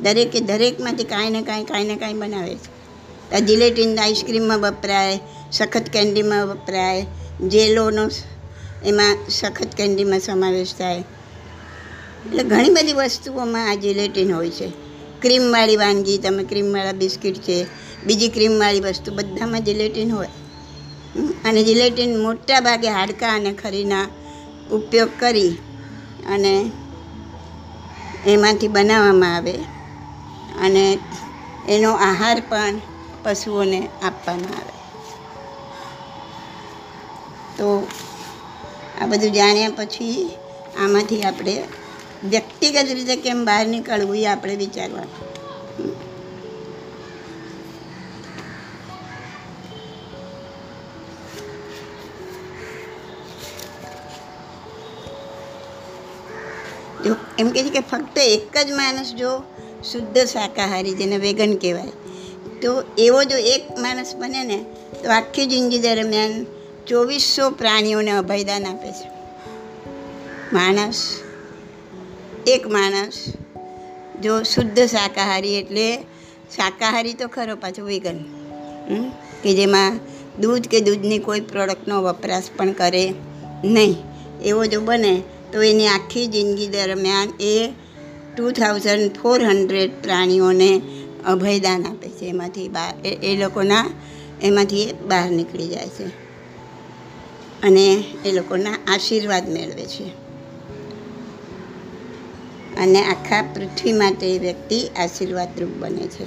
દરેકે 0.00 0.40
દરેકમાંથી 0.40 1.04
કાંઈ 1.04 1.30
ને 1.30 1.42
કાંઈ 1.42 1.64
કાંઈ 1.64 1.84
ને 1.84 1.96
કાંઈ 1.96 2.14
બનાવે 2.14 2.54
છે. 2.54 3.40
જિલેટિન 3.40 4.00
આઈસ્ક્રીમમાં 4.00 4.60
વપરાય, 4.60 5.20
સખત 5.52 5.88
કેન્ડીમાં 5.88 6.46
વપરાય, 6.46 7.06
જેલોનો 7.48 8.10
એમાં 8.84 9.16
સખત 9.28 9.74
કેન્ડીમાં 9.74 10.20
સમાવેશ 10.20 10.74
થાય. 10.78 10.98
એટલે 12.26 12.42
ઘણી 12.42 12.70
બધી 12.70 12.92
વસ્તુઓમાં 12.92 13.70
આ 13.70 13.74
જિલેટિન 13.74 14.32
હોય 14.32 14.50
છે. 14.50 14.68
ક્રીમવાળી 15.22 15.76
વાનગી, 15.76 16.18
તમે 16.18 16.44
ક્રીમવાળા 16.44 16.92
બિસ્કિટ 16.92 17.34
છે, 17.34 17.66
બીજી 18.06 18.28
ક્રીમવાળી 18.28 18.80
વસ્તુ, 18.80 19.12
બધામાં 19.12 19.64
જિલેટિન 19.64 20.10
હોય. 20.10 20.28
અને 21.44 21.62
જિલેટિન 21.62 22.18
મોટા 22.18 22.60
ભાગે 22.60 22.88
હાડકાં 22.88 23.34
અને 23.34 23.52
ખરીના 23.52 24.06
ઉપયોગ 24.72 25.08
કરી 25.20 25.56
અને 26.26 26.52
એમાંથી 28.24 28.68
બનાવવામાં 28.68 29.34
આવે 29.34 29.54
અને 30.58 30.84
એનો 31.64 31.90
આહાર 32.00 32.38
પણ 32.48 32.74
પશુઓને 33.24 33.78
આપવામાં 34.02 34.56
આવે. 34.58 34.74
તો 37.56 37.66
આ 38.96 39.06
બધું 39.06 39.32
જાણ્યા 39.32 39.76
પછી 39.78 40.16
આમાંથી 40.74 41.22
આપણે 41.22 41.54
વ્યક્તિગત 42.22 42.88
રીતે 42.90 43.16
કેમ 43.18 43.38
બહાર 43.44 43.64
નીકળવું 43.68 44.18
એ 44.18 44.26
આપણે 44.28 44.54
વિચારવાનું. 44.56 45.12
એમ 57.38 57.50
કહે 57.50 57.62
છે 57.62 57.70
કે 57.70 57.80
ફક્ત 57.80 58.18
એક 58.18 58.56
જ 58.66 58.72
માણસ 58.72 59.14
જો 59.14 59.42
શુદ્ધ 59.84 60.18
શાકાહારી 60.18 60.94
જેને 60.94 61.18
વેગન 61.18 61.56
કહેવાય, 61.56 61.94
તો 62.62 62.84
એવો 62.98 63.24
જો 63.24 63.36
એક 63.36 63.64
માણસ 63.78 64.14
બને 64.16 64.44
ને, 64.44 64.58
તો 65.02 65.10
આખી 65.10 65.46
જિંદગી 65.46 65.78
દરમિયાન 65.78 66.46
ચોવીસો 66.86 67.50
પ્રાણીઓને 67.50 68.10
અભયદાન 68.10 68.64
આપે 68.66 68.90
છે 68.90 69.08
માણસ, 70.52 71.00
એક 72.46 72.66
માણસ 72.66 73.32
જો 74.22 74.42
શુદ્ધ 74.42 74.80
શાકાહારી 74.86 75.54
એટલે 75.54 75.96
શાકાહારી 76.56 77.14
તો 77.14 77.28
ખરો 77.28 77.56
પાછો 77.56 77.84
વેગન? 77.84 78.18
કે 79.42 79.54
જેમાં 79.54 80.00
દૂધ 80.40 80.68
કે 80.68 80.80
દૂધની 80.80 81.18
કોઈ 81.18 81.40
પ્રોડક્ટનો 81.40 82.02
વપરાશ 82.02 82.48
પણ 82.56 82.72
કરે 82.72 83.14
નહીં 83.64 83.96
એવો 84.44 84.66
જો 84.66 84.80
બને 84.80 85.22
તો 85.54 85.62
એની 85.62 85.88
આખી 85.88 86.26
જિંદગી 86.26 86.66
દરમિયાન 86.66 87.28
એ 87.40 87.72
ટુ 88.36 88.50
થાઉઝન્ડ 88.50 89.12
ફોર 89.12 89.44
હંડ્રેડ 89.44 90.02
પ્રાણીઓને 90.02 90.82
અભયદાન 91.26 91.84
આપે 91.84 92.08
છે. 92.08 92.24
એમાંથી 92.24 92.68
બહાર 92.68 93.06
એ 93.06 93.36
લોકોના, 93.36 93.90
એમાંથી 94.42 94.82
એ 94.82 94.92
બહાર 94.92 95.30
નીકળી 95.30 95.68
જાય 95.68 95.88
છે. 95.88 96.04
અને 97.62 98.04
એ 98.24 98.32
લોકોના 98.32 98.94
આશીર્વાદ 98.94 99.48
મેળવે 99.48 99.84
છે. 99.84 100.04
અને 102.76 103.04
આખા 103.04 103.42
પૃથ્વી 103.42 103.92
માટે 103.92 104.36
એ 104.36 104.38
વ્યક્તિ 104.38 104.86
આશીર્વાદરૂપ 104.86 105.70
બને 105.78 106.06
છે. 106.06 106.24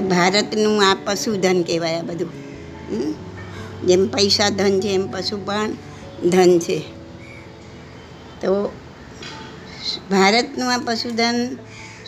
ભારતનું 0.00 0.90
આ 0.90 0.96
પશુધન 1.04 1.62
કહેવાય 1.62 1.98
આ 1.98 2.02
બધું. 2.02 2.30
જેમ 3.86 4.06
પૈસા 4.06 4.48
ધન 4.48 4.80
છે, 4.80 4.88
એમ 4.88 5.10
પશુ 5.10 5.44
પણ 5.44 5.70
ધન 6.28 6.58
છે. 6.58 7.01
તો 8.42 8.72
ભારતનું 10.10 10.74
આ 10.74 10.78
પશુધન 10.78 11.56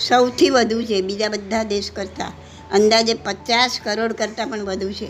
સૌથી 0.08 0.50
વધુ 0.50 0.82
છે, 0.82 1.00
બીજા 1.00 1.28
બધા 1.28 1.62
દેશ 1.62 1.90
કરતાં. 1.90 2.32
અંદાજે 2.70 3.14
પચાસ 3.14 3.80
કરોડ 3.84 4.12
કરતાં 4.12 4.48
પણ 4.48 4.64
વધુ 4.64 4.92
છે. 4.92 5.06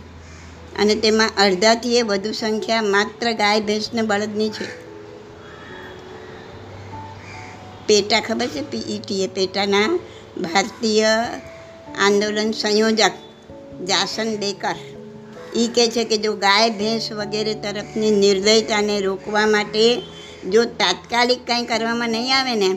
અને 0.78 0.94
તેમાં 0.94 1.30
અડધાથી 1.38 1.96
એ 1.96 2.02
વધુ 2.02 2.32
સંખ્યા 2.32 2.82
માત્ર 2.82 3.32
ગાય, 3.32 3.60
ભેંસ 3.60 3.90
ને 3.94 4.02
બળદની 4.02 4.48
છે. 4.48 4.84
પેટા 7.86 8.20
ખબર 8.20 8.46
છે 8.46 8.60
પીઈટી 8.60 9.24
એ 9.24 9.26
પેટાના 9.26 9.98
ભારતીય 10.40 11.06
આંદોલન 11.98 12.50
સંયોજક 12.50 13.12
જાસન 13.84 14.38
ડેકર. 14.38 14.74
એ 15.56 15.68
કહે 15.74 15.88
છે 15.88 16.04
કે 16.04 16.16
જો 16.16 16.32
ગાય, 16.32 16.70
ભેંસ 16.70 17.12
વગેરે 17.12 17.54
તરફની 17.54 18.10
નિર્દયતાને 18.10 19.00
રોકવા 19.00 19.46
માટે 19.46 20.02
જો 20.50 20.64
તાત્કાલિક 20.64 21.46
કાંઈ 21.46 21.64
કરવામાં 21.64 22.08
નહીં 22.08 22.38
આવે 22.38 22.54
ને, 22.54 22.74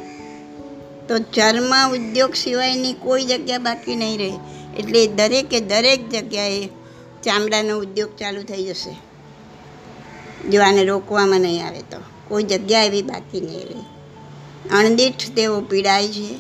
તો 1.08 1.20
ચર્મ 1.20 1.92
ઉદ્યોગ 1.92 2.34
સિવાયની 2.36 2.94
કોઈ 2.94 3.26
જગ્યા 3.26 3.58
બાકી 3.58 3.96
નહીં 3.96 4.18
રહે. 4.18 4.32
એટલે 4.80 5.08
દરેકે 5.08 5.60
દરેક 5.60 6.10
જગ્યાએ 6.10 6.66
ચામડાનો 7.24 7.78
ઉદ્યોગ 7.78 8.16
ચાલુ 8.16 8.42
થઈ 8.42 8.64
જશે. 8.64 8.96
જો 10.50 10.62
આને 10.64 10.84
રોકવામાં 10.84 11.42
નહીં 11.42 11.68
આવે 11.68 11.80
તો. 11.80 11.98
કોઈ 12.28 12.44
જગ્યા 12.44 12.84
એવી 12.84 13.02
બાકી 13.02 13.42
નહીં 13.42 13.66
રહે. 13.68 14.80
અણદીઠ 14.80 15.30
તેઓ 15.36 15.62
પીડાય 15.62 16.08
છે. 16.08 16.36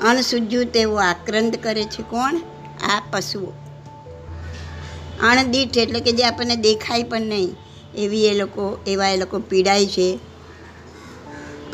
અણસુજ્યું 0.00 0.66
તેઓ 0.66 0.96
આક્રંદ 0.96 1.56
કરે 1.62 1.84
છે. 1.84 2.02
કોણ? 2.02 2.36
આ 2.82 3.02
પશુઓ. 3.10 3.52
અણદીઠ 5.22 5.78
એટલે 5.78 6.00
કે 6.00 6.12
જે 6.12 6.24
આપણને 6.24 6.56
દેખાય 6.56 7.02
પણ 7.02 7.20
નહીં, 7.20 7.56
એવી 7.98 8.26
એ 8.26 8.34
લોકો, 8.34 8.78
એવા 8.86 9.08
એ 9.08 9.16
લોકો 9.16 9.38
પીડાય 9.38 9.86
છે. 9.86 10.18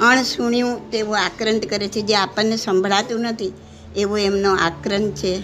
અણસુણ્યું 0.01 0.91
તેવો 0.91 1.15
આક્રંત 1.15 1.67
કરે 1.67 1.89
છે, 1.89 2.01
જે 2.01 2.17
આપણને 2.17 2.57
સંભળાતું 2.57 3.21
નથી, 3.21 3.53
એવો 3.97 4.17
એમનો 4.17 4.55
આક્રંત 4.55 5.15
છે. 5.15 5.37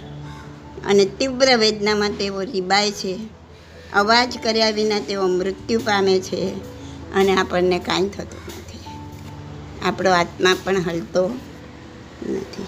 અને 0.87 1.05
તીવ્ર 1.05 1.57
વેદનામાં 1.57 2.11
તેઓ 2.11 2.41
રીબાય 2.41 2.91
છે. 2.91 3.19
અવાજ 3.95 4.39
કર્યા 4.43 4.71
વિના 4.71 5.01
તેઓ 5.01 5.27
મૃત્યુ 5.27 5.79
પામે 5.79 6.21
છે 6.21 6.51
અને 7.15 7.37
આપણને 7.37 7.79
કાંઈ 7.79 8.09
થતું 8.09 8.41
નથી. 8.47 8.79
આપણો 9.83 10.11
આત્મા 10.11 10.57
પણ 10.65 10.77
હલતો 10.81 11.31
નથી. 12.27 12.67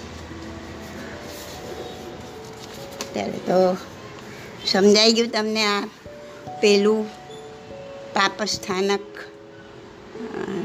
ત્યારે 3.12 3.32
તો 3.32 3.76
સમજાઈ 4.66 5.12
ગયું 5.12 5.28
તમને 5.28 5.64
આ 5.64 5.86
પેલું 6.60 7.06
પાપસ્થાનક 8.14 9.00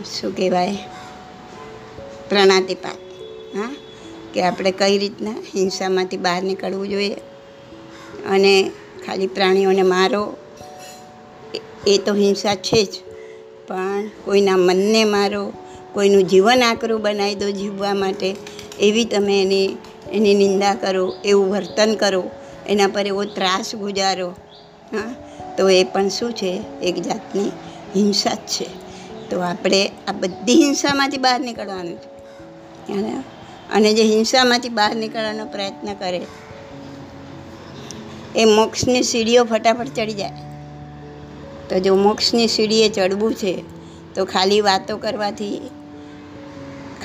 શું 0.05 0.35
કહેવાય? 0.35 0.77
પ્રણાતિપાત. 2.29 2.95
હા? 3.57 3.75
કે 4.33 4.43
આપણે 4.43 4.71
કઈ 4.71 4.97
રીતના 4.97 5.31
હિંસામાંથી 5.31 6.17
બહાર 6.17 6.43
નીકળવું 6.43 6.89
જોઈએ 6.89 7.15
અને 8.29 8.71
ખાલી 9.05 9.27
પ્રાણીઓને 9.27 9.81
મારો, 9.81 10.37
એ- 11.87 11.97
તો 11.97 12.13
હિંસા 12.13 12.55
છે 12.55 12.83
જ. 12.83 12.89
પણ 13.67 14.09
કોઈના 14.25 14.57
મનને 14.57 15.03
મારો, 15.03 15.53
કોઈનું 15.93 16.23
જીવન 16.23 16.63
આકરું 16.63 17.01
બનાવી 17.01 17.35
દો 17.35 17.49
જીવવા 17.49 17.93
માટે, 17.93 18.35
એવી 18.79 19.05
તમે 19.05 19.41
એની 19.41 19.77
એની 20.13 20.33
નિંદા 20.33 20.73
કરો, 20.73 21.13
એવું 21.25 21.51
વર્તન 21.51 21.95
કરો, 21.95 22.23
એના 22.67 22.87
પર 22.87 23.07
એવો 23.07 23.23
ત્રાસ 23.23 23.75
ગુજારો. 23.75 24.29
હા? 24.91 25.15
તો 25.57 25.69
એ 25.69 25.83
પણ 25.83 26.09
શું 26.09 26.33
છે? 26.33 26.63
એક 26.83 26.95
જાતની 26.95 27.47
હિંસા 27.95 28.33
જ 28.33 28.37
છે. 28.37 28.65
તો 29.29 29.39
આપણે 29.39 29.91
આ 30.07 30.11
બધી 30.11 30.63
હિંસામાંથી 30.63 31.17
બહાર 31.17 31.39
નીકળવાનું 31.39 31.97
છે. 31.97 32.16
અને 32.93 33.23
અને 33.73 33.93
જે 33.93 34.03
હિંસામાંથી 34.03 34.69
બહાર 34.69 34.95
નીકળવાનો 34.95 35.45
પ્રયત્ન 35.45 35.93
કરે, 35.93 36.21
એ 38.35 38.45
મોક્ષની 38.45 39.03
સીડીઓ 39.03 39.43
ફટાફટ 39.43 39.87
ચડી 39.87 40.13
જાય. 40.13 40.29
તો 41.69 41.79
જો 41.79 41.95
મોક્ષની 41.95 42.47
સીડીએ 42.47 42.89
ચડવું 42.89 43.33
છે, 43.33 43.63
તો 44.15 44.25
ખાલી 44.25 44.61
વાતો 44.61 44.97
કરવાથી, 44.97 45.69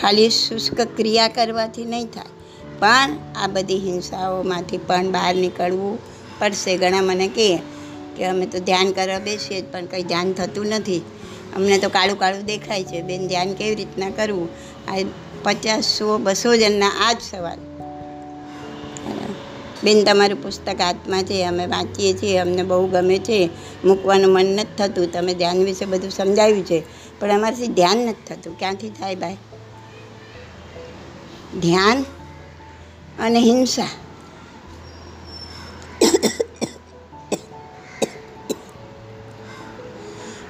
ખાલી 0.00 0.30
શુષ્ક 0.30 0.80
ક્રિયા 0.80 1.28
કરવાથી 1.28 1.84
નહીં 1.84 2.06
થાય. 2.06 2.30
પણ 2.78 3.16
આ 3.36 3.46
બધી 3.46 3.78
હિંસાઓમાંથી 3.78 4.78
પણ 4.78 5.10
બહાર 5.10 5.34
નીકળવું 5.34 5.98
પડશે. 6.38 6.76
ઘણા 6.76 7.02
મને 7.02 7.28
કહે 7.28 7.50
કે 8.16 8.24
અમે 8.26 8.46
તો 8.46 8.58
ધ્યાન 8.58 8.92
કરવા 8.92 9.18
બેસીએ 9.18 9.62
પણ 9.62 9.86
કંઈ 9.86 10.02
ધ્યાન 10.02 10.32
થતું 10.32 10.66
નથી. 10.66 11.02
અમને 11.56 11.78
તો 11.78 11.88
કાળું 11.88 12.18
કાળું 12.18 12.44
દેખાય 12.44 12.84
છે. 12.84 13.02
બેન, 13.02 13.28
ધ્યાન 13.28 13.52
કેવી 13.52 13.74
રીતના 13.74 14.10
કરવું? 14.10 14.48
આ 14.88 14.98
પચાસ, 15.42 15.84
સો, 15.84 16.18
બસો 16.18 16.56
જણના 16.56 16.88
આ 16.88 17.12
જ 17.12 17.16
સવાલ. 17.30 17.58
બેન, 19.84 20.04
તમારું 20.04 20.42
પુસ્તક 20.42 20.80
હાથમાં 20.80 21.24
છે, 21.24 21.44
અમે 21.44 21.66
વાંચીએ 21.66 22.12
છીએ, 22.14 22.38
અમને 22.38 22.62
બહુ 22.62 22.86
ગમે 22.86 23.18
છે. 23.18 23.50
મૂકવાનું 23.84 24.32
મન 24.32 24.46
નથી 24.46 24.76
થતું. 24.76 25.12
તમે 25.12 25.34
ધ્યાન 25.34 25.64
વિશે 25.64 25.84
બધું 25.84 26.10
સમજાવ્યું 26.10 26.66
છે, 26.66 26.82
પણ 27.20 27.30
અમારાથી 27.30 27.66
ધ્યાન 27.66 27.96
નથી 27.96 28.34
થતું. 28.34 28.58
ક્યાંથી 28.58 28.88
થાય, 28.88 29.14
ભાઈ? 29.14 29.36
ધ્યાન 31.60 32.04
અને 33.18 33.38
હિંસા. 33.38 33.88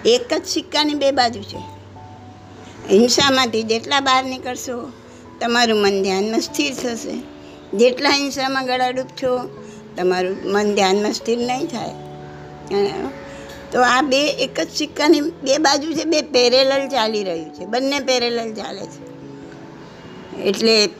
એક 0.06 0.34
જ 0.34 0.46
સિક્કાની 0.46 0.94
બે 0.94 1.10
બાજુ 1.10 1.42
છે. 1.42 1.60
હિંસામાંથી 2.90 3.62
જેટલા 3.62 4.00
બહાર 4.00 4.24
નીકળશો, 4.24 4.92
તમારું 5.40 5.78
મન 5.78 6.02
ધ્યાનમાં 6.02 6.40
સ્થિર 6.40 6.74
થશે. 6.74 7.14
જેટલા 7.76 8.10
હિંસામાં 8.10 8.66
ગળાડૂબ 8.66 9.06
છો, 9.06 9.62
તમારું 9.96 10.36
મન 10.44 10.74
ધ્યાનમાં 10.74 11.12
સ્થિર 11.12 11.38
નહીં 11.38 11.66
થાય. 11.66 11.94
તો 13.72 13.82
આ 13.82 14.02
બે 14.02 14.28
એક 14.28 14.60
જ 14.60 14.68
સિક્કાની 14.70 15.20
બે 15.20 15.58
બાજુ 15.58 15.92
છે, 15.92 16.04
બે 16.04 16.22
પેરેલલ 16.22 16.88
ચાલી 16.88 17.24
રહ્યું 17.24 17.54
છે. 17.54 17.64
બંને 17.66 18.00
પેરેલલ 18.00 18.54
ચાલે 18.54 18.86
છે. 18.86 19.02
એટલે 20.42 20.90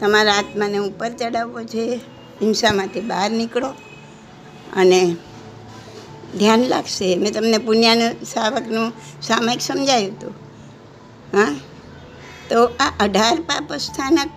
તમારા 0.00 0.32
આત્માને 0.32 0.78
ઉપર 0.78 1.10
ચડાવવો 1.10 1.62
છે, 1.64 1.96
હિંસામાંથી 2.42 3.00
બહાર 3.00 3.30
નીકળો 3.30 3.68
અને 4.76 5.16
ધ્યાન 6.38 6.60
લાગશે. 6.60 7.16
મેં 7.16 7.32
તમને 7.32 7.58
પુણ્યાનું 7.58 8.24
શાવકનું 8.24 8.92
સામાયિક 9.22 9.60
સમજાવ્યું 9.60 10.12
હતું. 10.12 10.30
હા? 11.36 11.54
તો 12.50 12.64
આ 12.64 12.92
અઢાર 13.00 13.40
પાપસ્થાનક 13.40 14.30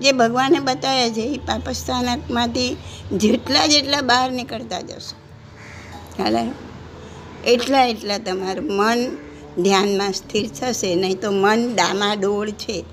જે 0.00 0.12
ભગવાને 0.12 0.58
બતાવ્યા 0.58 1.08
છે, 1.08 1.20
એ 1.20 1.38
પાપસ્થાનકમાંથી 1.38 2.76
જેટલા 3.12 3.66
જેટલા 3.66 4.00
બહાર 4.00 4.30
નીકળતા 4.30 4.80
જશો. 4.80 5.16
ખ્યાલ 6.16 6.50
એટલા 7.46 7.84
એટલા 7.84 8.18
તમારું 8.18 8.76
મન 8.76 9.16
ધ્યાનમાં 9.62 10.12
સ્થિર 10.12 10.48
થશે, 10.48 10.94
નહીં 10.94 11.20
તો 11.20 11.30
મન 11.30 11.74
ડામાડોળ 11.74 12.50
છે. 12.50 12.84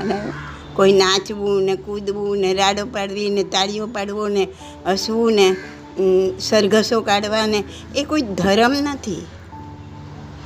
અને 0.00 0.32
કોઈ 0.74 0.92
નાચવું 0.92 1.62
ને 1.62 1.76
કૂદવું 1.76 2.38
ને 2.38 2.54
રાડો 2.54 2.86
પાડવી 2.86 3.30
ને 3.30 3.44
તાળીઓ 3.44 3.86
પાડવો 3.86 4.28
ને 4.28 4.48
હસવું 4.86 5.32
ને 5.32 5.56
સરઘસો 6.40 7.00
કાઢવાને, 7.00 7.64
એ 7.96 8.04
કોઈ 8.04 8.22
ધર્મ 8.22 8.72
નથી. 8.72 9.26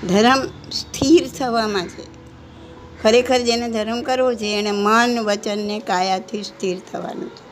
ધર્મ 0.08 0.46
સ્થિર 0.70 1.28
થવામાં 1.38 1.86
છે. 1.86 2.16
ખરેખર 3.02 3.38
જેને 3.38 3.68
ધર્મ 3.68 4.02
કરવો 4.02 4.34
છે 4.34 4.58
એણે 4.58 4.70
મન 4.70 5.18
વચનને 5.18 5.78
કાયાથી 5.78 6.42
સ્થિર 6.42 6.78
થવાનું 6.92 7.30
છે. 7.30 7.46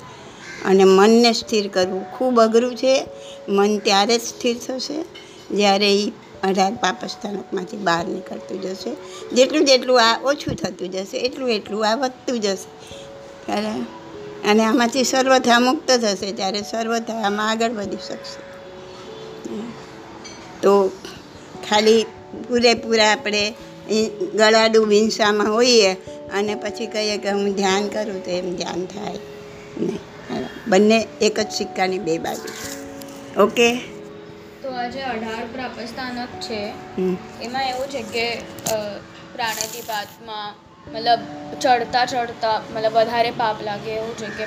અને 0.64 0.84
મનને 0.84 1.32
સ્થિર 1.32 1.68
કરવું 1.68 2.05
ખૂબ 2.05 2.40
અઘરું 2.40 2.76
છે. 2.76 3.07
મન 3.49 3.78
ત્યારે 3.78 4.18
જ 4.18 4.20
સ્થિર 4.20 4.57
થશે, 4.66 5.05
જ્યારે 5.57 5.95
એ 5.95 6.12
અઢાર 6.42 6.74
પાપસ્થાનકમાંથી 6.74 7.76
બહાર 7.76 8.07
નીકળતું 8.07 8.62
જશે. 8.62 8.97
જેટલું 9.34 9.64
જેટલું 9.64 10.01
આ 10.03 10.20
ઓછું 10.24 10.55
થતું 10.55 10.90
જશે, 10.90 11.18
એટલું 11.18 11.51
એટલું 11.51 11.88
આ 11.88 11.95
વધતું 11.95 12.40
જશે. 12.40 12.86
ત્યારે 13.47 13.70
અને 14.45 14.64
આમાંથી 14.64 15.05
સર્વથા 15.05 15.61
મુક્ત 15.61 15.90
થશે 15.90 16.32
ત્યારે 16.32 16.62
સર્વથા 16.62 17.22
આમાં 17.22 17.51
આગળ 17.51 17.70
વધી 17.70 17.97
શકશે. 17.97 18.40
તો 20.62 20.88
ખાલી 21.70 22.07
પૂરેપૂરા 22.49 23.12
આપણે 23.12 23.55
ગળાડું 24.34 24.86
વિંસામાં 24.86 25.47
હિંસામાં 25.47 25.53
હોઈએ 25.55 25.92
અને 26.34 26.55
પછી 26.55 26.86
કહીએ 26.86 27.16
કે 27.16 27.30
હું 27.30 27.55
ધ્યાન 27.55 27.88
કરું 27.88 28.24
તો 28.24 28.30
એમ 28.30 28.57
ધ્યાન 28.57 28.86
થાય. 28.86 29.18
નહીં. 29.80 29.99
બંને 30.68 31.07
એક 31.20 31.40
જ 31.40 31.51
સિક્કાની 31.51 31.99
બે 31.99 32.18
બાજુ 32.18 33.42
ઓકે? 33.42 33.74
તો 34.62 34.68
આજે 34.70 35.03
અઢાર 35.03 35.47
પ્રાપસ્થાનક 35.53 36.28
છે. 36.40 36.61
એમાં 37.42 37.68
એવું 37.68 37.86
છે 37.86 38.03
કે 38.03 38.34
અ, 38.70 38.76
પ્રાણાતિપાતમાં 39.34 40.55
મતલબ 40.93 41.18
ચડતા 41.61 42.07
ચડતા 42.07 42.62
મતલબ 42.74 42.93
વધારે 42.93 43.30
પાપ 43.30 43.62
લાગે 43.62 43.91
એવું 43.91 44.16
છે 44.16 44.26
કે 44.26 44.45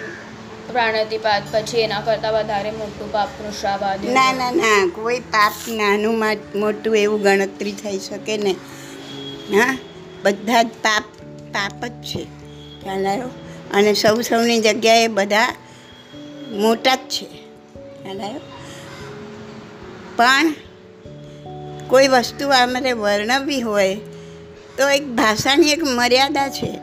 પ્રાણતિપાત 0.72 1.44
પછી 1.52 1.80
એના 1.80 2.02
કરતાં 2.02 2.34
વધારે 2.34 2.72
મોટું 2.72 3.12
પાપ 3.12 3.30
વૃષાવાદ 3.42 4.06
ના 4.06 4.34
ના 4.34 4.52
ના 4.52 4.92
કોઈ 4.96 5.20
પાપ 5.20 5.54
નાનું 5.68 6.20
મોટું 6.56 6.98
એવું 6.98 7.22
ગણતરી 7.22 7.72
થઈ 7.72 8.00
શકે 8.00 8.38
ને 8.38 8.52
હા 9.58 9.78
બધા 10.24 10.64
જ 10.64 10.68
પાપ 10.68 11.04
પાપ 11.54 11.86
જ 11.86 11.92
છે. 11.92 12.24
ખ્યાલ 12.84 13.08
આવ્યો? 13.08 13.30
અને 13.74 13.94
સૌ 13.94 14.22
સૌની 14.22 14.60
જગ્યાએ 14.60 15.08
બધા 15.08 15.56
મોટા 16.52 16.96
જ 16.96 17.00
છે. 17.00 17.26
ખ્યાલ 18.04 18.22
આવ્યો? 18.22 18.40
પણ 20.16 20.54
કોઈ 21.88 22.08
વસ્તુ 22.08 22.50
અમારે 22.50 22.92
વર્ણવવી 22.92 23.62
હોય 23.62 24.00
તો 24.78 24.90
એક 24.90 25.08
ભાષાની 25.08 25.72
એક 25.72 25.84
મર્યાદા 25.84 26.50
છે 26.50 26.80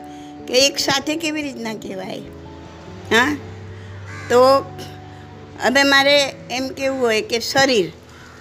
કે 0.47 0.67
એક 0.67 0.79
સાથે 0.79 1.15
કેવી 1.15 1.41
રીતના 1.41 1.73
કહેવાય? 1.73 2.19
હા? 3.15 3.37
તો 4.29 4.65
હવે 5.63 5.83
મારે 5.83 6.29
એમ 6.51 6.67
કેવું 6.67 7.01
હોય 7.01 7.21
કે 7.21 7.39
શરીર, 7.39 7.91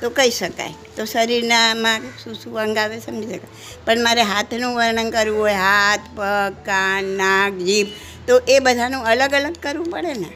તો 0.01 0.11
કહી 0.11 0.31
શકાય. 0.31 0.75
તો 0.97 1.05
શરીરનામાં 1.05 2.01
શું 2.01 2.35
શું 2.35 2.59
અંગ 2.59 2.79
આવે 2.79 3.01
સમજી 3.01 3.27
શકાય. 3.27 3.85
પણ 3.85 4.05
મારે 4.05 4.23
હાથનું 4.23 4.75
વર્ણન 4.75 5.11
કરવું 5.11 5.41
હોય, 5.41 5.55
હાથ, 5.55 6.01
પગ, 6.17 6.55
કાન, 6.65 7.05
નાક, 7.05 7.53
જીભ, 7.53 7.87
તો 8.27 8.39
એ 8.49 8.59
બધાનું 8.59 9.05
અલગ 9.05 9.35
અલગ 9.35 9.55
કરવું 9.63 9.87
પડે 9.87 10.15
ને. 10.15 10.33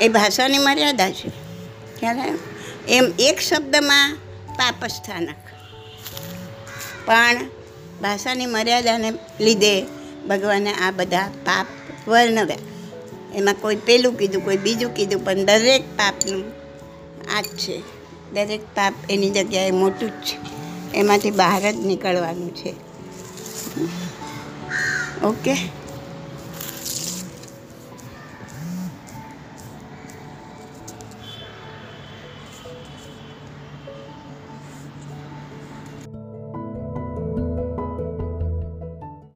એ 0.00 0.08
ભાષાની 0.08 0.58
મર્યાદા 0.58 1.10
છે. 1.10 1.28
ખ્યાલ 2.00 2.38
એમ 2.88 3.12
એક 3.18 3.40
શબ્દમાં 3.40 4.16
પાપસ્થાનક. 4.56 5.36
પણ 7.06 7.61
ભાષાની 8.02 8.46
મર્યાદાને 8.46 9.12
લીધે 9.40 9.82
ભગવાને 10.28 10.72
આ 10.72 10.90
બધા 10.90 11.28
પાપ 11.44 11.66
વર્ણવ્યા. 12.08 12.56
એમાં 13.34 13.54
કોઈ 13.60 13.76
પેલું 13.76 14.14
કીધું, 14.14 14.44
કોઈ 14.44 14.56
બીજું 14.56 14.94
કીધું, 14.94 15.24
પણ 15.24 15.34
દરેક 15.34 15.82
પાપનું 15.96 16.44
આ 17.36 17.40
જ 17.40 17.44
છે. 17.44 17.82
દરેક 18.32 18.64
પાપ 18.64 18.94
એની 19.10 19.30
જગ્યાએ 19.30 19.70
મોટું 19.70 20.08
જ 20.08 20.12
છે. 20.12 20.38
એમાંથી 20.94 21.30
બહાર 21.30 21.72
જ 21.72 21.76
નીકળવાનું 21.76 22.54
છે. 22.54 22.74
ઓકે? 25.24 25.81